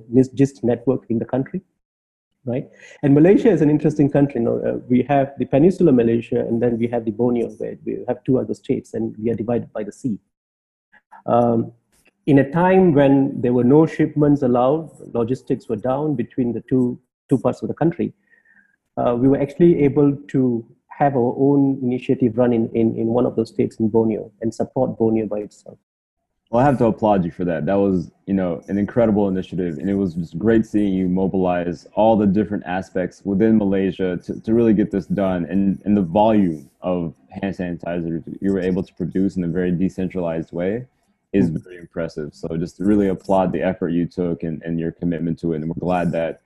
GIST 0.41 0.63
network 0.63 1.06
in 1.10 1.19
the 1.19 1.25
country 1.36 1.62
right? 2.45 2.69
And 3.01 3.13
Malaysia 3.13 3.49
is 3.49 3.62
an 3.62 3.69
interesting 3.69 4.10
country. 4.10 4.41
You 4.41 4.45
know, 4.45 4.58
uh, 4.60 4.77
we 4.88 5.03
have 5.03 5.34
the 5.38 5.45
Peninsula 5.45 5.91
Malaysia, 5.91 6.39
and 6.39 6.62
then 6.62 6.77
we 6.77 6.88
have 6.88 7.06
the 7.06 7.12
Borneo, 7.12 7.49
where 7.51 7.77
we 7.86 7.99
have 8.08 8.23
two 8.23 8.39
other 8.39 8.53
states, 8.53 8.93
and 8.93 9.15
we 9.17 9.29
are 9.32 9.36
divided 9.36 9.71
by 9.73 9.84
the 9.84 9.91
sea. 9.91 10.17
Um, 11.25 11.71
in 12.25 12.39
a 12.39 12.49
time 12.51 12.93
when 12.93 13.41
there 13.41 13.53
were 13.53 13.63
no 13.63 13.86
shipments 13.86 14.41
allowed, 14.41 14.91
logistics 15.13 15.67
were 15.67 15.75
down 15.75 16.15
between 16.15 16.53
the 16.53 16.62
two 16.69 16.99
two 17.29 17.38
parts 17.38 17.62
of 17.62 17.67
the 17.67 17.73
country. 17.73 18.13
Uh, 18.97 19.15
we 19.15 19.27
were 19.27 19.41
actually 19.41 19.84
able 19.84 20.15
to 20.27 20.65
have 20.89 21.15
our 21.15 21.36
own 21.38 21.79
initiative 21.82 22.38
run 22.38 22.53
in, 22.53 22.69
in, 22.73 22.95
in 22.95 23.08
one 23.08 23.25
of 23.25 23.36
those 23.36 23.49
states 23.49 23.77
in 23.79 23.89
Borneo 23.89 24.32
and 24.41 24.53
support 24.53 24.97
Borneo 24.97 25.25
by 25.25 25.39
itself. 25.39 25.77
Well, 26.53 26.61
I 26.61 26.65
have 26.65 26.77
to 26.77 26.85
applaud 26.85 27.25
you 27.25 27.31
for 27.31 27.45
that. 27.45 27.65
That 27.65 27.79
was, 27.79 28.11
you 28.27 28.35
know, 28.35 28.61
an 28.67 28.77
incredible 28.77 29.27
initiative, 29.27 29.79
and 29.79 29.89
it 29.89 29.95
was 29.95 30.13
just 30.13 30.37
great 30.37 30.67
seeing 30.67 30.93
you 30.93 31.09
mobilize 31.09 31.87
all 31.95 32.15
the 32.15 32.27
different 32.27 32.63
aspects 32.67 33.23
within 33.25 33.57
Malaysia 33.57 34.17
to, 34.17 34.39
to 34.39 34.53
really 34.53 34.75
get 34.75 34.91
this 34.91 35.07
done, 35.07 35.45
and 35.45 35.81
and 35.83 35.97
the 35.97 36.03
volume 36.03 36.69
of 36.81 37.15
hand 37.31 37.55
sanitizers 37.55 38.21
you 38.39 38.53
were 38.53 38.59
able 38.59 38.83
to 38.83 38.93
produce 38.93 39.35
in 39.35 39.43
a 39.43 39.47
very 39.47 39.71
decentralized 39.71 40.51
way 40.51 40.85
is 41.31 41.49
mm-hmm. 41.49 41.57
very 41.63 41.77
impressive. 41.77 42.35
So 42.35 42.55
just 42.55 42.79
really 42.79 43.07
applaud 43.07 43.51
the 43.51 43.63
effort 43.63 43.89
you 43.89 44.05
took 44.05 44.43
and, 44.43 44.61
and 44.61 44.79
your 44.79 44.91
commitment 44.91 45.39
to 45.39 45.53
it, 45.53 45.55
and 45.55 45.69
we're 45.69 45.79
glad 45.79 46.11
that 46.11 46.41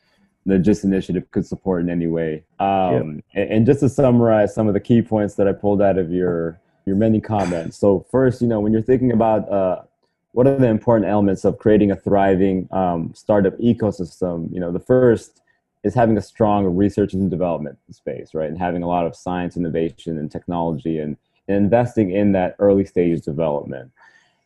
the 0.46 0.58
GIST 0.58 0.86
initiative 0.86 1.30
could 1.32 1.46
support 1.46 1.82
in 1.82 1.90
any 1.90 2.08
way. 2.08 2.46
Um, 2.62 3.22
and, 3.34 3.52
and 3.52 3.66
just 3.66 3.82
to 3.82 3.90
summarize 3.90 4.56
some 4.56 4.70
of 4.70 4.74
the 4.74 4.80
key 4.80 5.02
points 5.02 5.36
that 5.36 5.50
I 5.50 5.52
pulled 5.52 5.82
out 5.82 5.98
of 5.98 6.14
your 6.14 6.62
your 6.86 6.96
many 6.96 7.20
comments. 7.20 7.78
So 7.78 8.06
first, 8.10 8.42
you 8.42 8.48
know, 8.48 8.62
when 8.62 8.72
you're 8.72 8.82
thinking 8.82 9.12
about 9.12 9.52
uh, 9.52 9.82
what 10.38 10.46
are 10.46 10.56
the 10.56 10.68
important 10.68 11.10
elements 11.10 11.46
of 11.46 11.58
creating 11.58 11.90
a 11.90 11.96
thriving 11.96 12.70
um, 12.72 13.12
startup 13.16 13.58
ecosystem? 13.58 14.54
You 14.54 14.60
know, 14.60 14.72
the 14.72 14.80
first 14.80 15.42
is 15.82 15.96
having 15.96 16.16
a 16.16 16.22
strong 16.22 16.64
research 16.76 17.16
and 17.16 17.28
development 17.32 17.80
space, 17.90 18.36
right? 18.36 18.48
And 18.48 18.56
having 18.56 18.84
a 18.84 18.88
lot 18.88 19.08
of 19.08 19.16
science, 19.16 19.58
innovation, 19.58 20.20
and 20.20 20.32
technology, 20.32 21.00
and, 21.00 21.18
and 21.48 21.58
investing 21.58 22.12
in 22.12 22.34
that 22.34 22.56
early 22.60 22.86
stage 22.86 23.22
development. 23.22 23.92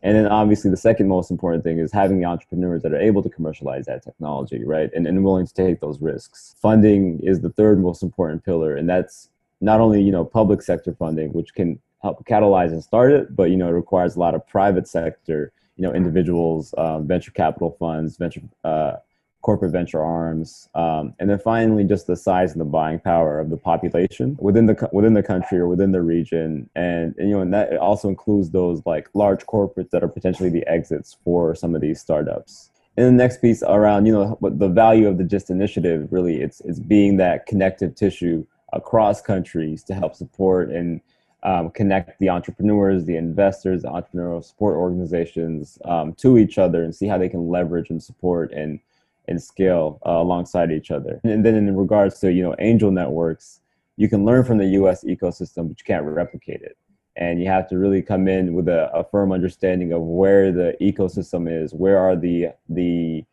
And 0.01 0.15
then 0.15 0.27
obviously 0.27 0.71
the 0.71 0.77
second 0.77 1.09
most 1.09 1.29
important 1.29 1.65
thing 1.65 1.77
is 1.77 1.91
having 1.91 2.19
the 2.19 2.25
entrepreneurs 2.25 2.83
that 2.83 2.93
are 2.93 3.01
able 3.01 3.21
to 3.23 3.29
commercialize 3.29 3.85
that 3.87 4.01
technology, 4.01 4.63
right? 4.63 4.89
And, 4.95 5.05
and 5.05 5.25
willing 5.25 5.45
to 5.45 5.53
take 5.53 5.81
those 5.81 5.99
risks. 5.99 6.55
Funding 6.61 7.19
is 7.21 7.41
the 7.41 7.49
third 7.49 7.81
most 7.81 8.01
important 8.01 8.45
pillar, 8.45 8.77
and 8.77 8.89
that's 8.89 9.27
not 9.59 9.81
only 9.81 10.01
you 10.01 10.13
know 10.13 10.23
public 10.23 10.61
sector 10.61 10.93
funding, 10.93 11.33
which 11.33 11.53
can 11.53 11.81
help 12.01 12.25
catalyze 12.25 12.71
and 12.71 12.81
start 12.81 13.11
it, 13.11 13.35
but 13.35 13.51
you 13.51 13.57
know 13.57 13.67
it 13.67 13.73
requires 13.73 14.15
a 14.15 14.19
lot 14.21 14.35
of 14.35 14.47
private 14.47 14.87
sector 14.87 15.51
you 15.75 15.83
know 15.83 15.93
individuals, 15.93 16.73
um, 16.77 17.07
venture 17.07 17.31
capital 17.31 17.75
funds, 17.79 18.17
venture 18.17 18.41
uh, 18.63 18.93
corporate 19.41 19.71
venture 19.71 20.01
arms, 20.01 20.69
um, 20.75 21.13
and 21.19 21.29
then 21.29 21.39
finally 21.39 21.83
just 21.83 22.07
the 22.07 22.15
size 22.15 22.51
and 22.51 22.61
the 22.61 22.65
buying 22.65 22.99
power 22.99 23.39
of 23.39 23.49
the 23.49 23.57
population 23.57 24.37
within 24.39 24.67
the 24.67 24.89
within 24.91 25.13
the 25.13 25.23
country 25.23 25.57
or 25.57 25.67
within 25.67 25.91
the 25.91 26.01
region, 26.01 26.69
and, 26.75 27.15
and 27.17 27.29
you 27.29 27.35
know 27.35 27.41
and 27.41 27.53
that 27.53 27.75
also 27.77 28.07
includes 28.07 28.51
those 28.51 28.81
like 28.85 29.09
large 29.13 29.45
corporates 29.45 29.89
that 29.91 30.03
are 30.03 30.07
potentially 30.07 30.49
the 30.49 30.65
exits 30.67 31.17
for 31.23 31.55
some 31.55 31.75
of 31.75 31.81
these 31.81 31.99
startups. 31.99 32.69
And 32.97 33.07
the 33.07 33.11
next 33.11 33.41
piece 33.41 33.63
around, 33.63 34.05
you 34.05 34.11
know, 34.11 34.37
the 34.41 34.67
value 34.67 35.07
of 35.07 35.17
the 35.17 35.23
GIST 35.23 35.49
initiative 35.49 36.09
really 36.11 36.41
it's 36.41 36.61
it's 36.61 36.79
being 36.79 37.17
that 37.17 37.45
connective 37.45 37.95
tissue 37.95 38.45
across 38.73 39.21
countries 39.21 39.83
to 39.83 39.93
help 39.93 40.15
support 40.15 40.69
and 40.69 41.01
um, 41.43 41.71
connect 41.71 42.19
the 42.19 42.29
entrepreneurs, 42.29 43.05
the 43.05 43.17
investors, 43.17 43.81
the 43.81 43.89
entrepreneurial 43.89 44.43
support 44.43 44.75
organizations 44.75 45.79
um, 45.85 46.13
to 46.15 46.37
each 46.37 46.57
other 46.57 46.83
and 46.83 46.95
see 46.95 47.07
how 47.07 47.17
they 47.17 47.29
can 47.29 47.49
leverage 47.49 47.89
and 47.89 48.01
support 48.01 48.51
and 48.51 48.79
and 49.27 49.41
scale 49.41 49.99
uh, 50.05 50.11
alongside 50.11 50.71
each 50.71 50.91
other. 50.91 51.21
And 51.23 51.45
then 51.45 51.55
in 51.55 51.75
regards 51.75 52.19
to 52.19 52.31
you 52.31 52.43
know 52.43 52.55
angel 52.59 52.91
networks, 52.91 53.61
you 53.97 54.09
can 54.09 54.25
learn 54.25 54.43
from 54.43 54.57
the 54.57 54.67
U.S. 54.67 55.03
ecosystem, 55.03 55.67
but 55.67 55.79
you 55.79 55.85
can't 55.85 56.05
replicate 56.05 56.61
it. 56.61 56.77
And 57.15 57.41
you 57.41 57.47
have 57.47 57.67
to 57.69 57.77
really 57.77 58.01
come 58.01 58.27
in 58.27 58.53
with 58.53 58.67
a, 58.67 58.89
a 58.93 59.03
firm 59.03 59.31
understanding 59.31 59.91
of 59.91 60.01
where 60.01 60.51
the 60.51 60.75
ecosystem 60.79 61.51
is, 61.51 61.73
where 61.73 61.97
are 61.97 62.15
the 62.15 62.49
the 62.69 63.25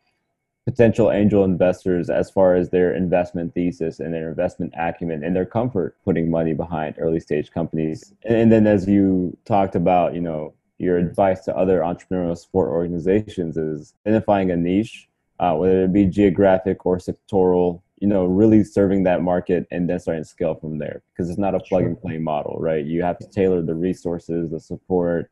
potential 0.68 1.10
angel 1.10 1.44
investors 1.44 2.10
as 2.10 2.30
far 2.30 2.54
as 2.54 2.68
their 2.68 2.94
investment 2.94 3.54
thesis 3.54 4.00
and 4.00 4.12
their 4.12 4.28
investment 4.28 4.70
acumen 4.76 5.24
and 5.24 5.34
their 5.34 5.46
comfort 5.46 5.96
putting 6.04 6.30
money 6.30 6.52
behind 6.52 6.94
early 6.98 7.18
stage 7.18 7.50
companies. 7.50 8.12
And, 8.26 8.52
then 8.52 8.66
as 8.66 8.86
you 8.86 9.34
talked 9.46 9.76
about, 9.76 10.14
you 10.14 10.20
know, 10.20 10.52
your 10.76 10.98
advice 10.98 11.40
to 11.46 11.56
other 11.56 11.80
entrepreneurial 11.80 12.36
support 12.36 12.68
organizations 12.68 13.56
is 13.56 13.94
identifying 14.06 14.50
a 14.50 14.56
niche, 14.58 15.08
uh, 15.40 15.54
whether 15.54 15.84
it 15.84 15.92
be 15.94 16.04
geographic 16.04 16.84
or 16.84 16.98
sectoral, 16.98 17.80
you 17.98 18.06
know, 18.06 18.26
really 18.26 18.62
serving 18.62 19.04
that 19.04 19.22
market 19.22 19.66
and 19.70 19.88
then 19.88 19.98
starting 19.98 20.22
to 20.22 20.28
scale 20.28 20.54
from 20.54 20.76
there 20.76 21.00
because 21.14 21.30
it's 21.30 21.38
not 21.38 21.54
a 21.54 21.60
plug 21.60 21.84
and 21.84 21.98
play 21.98 22.18
model, 22.18 22.58
right? 22.60 22.84
You 22.84 23.02
have 23.04 23.18
to 23.20 23.26
tailor 23.30 23.62
the 23.62 23.74
resources, 23.74 24.50
the 24.50 24.60
support, 24.60 25.30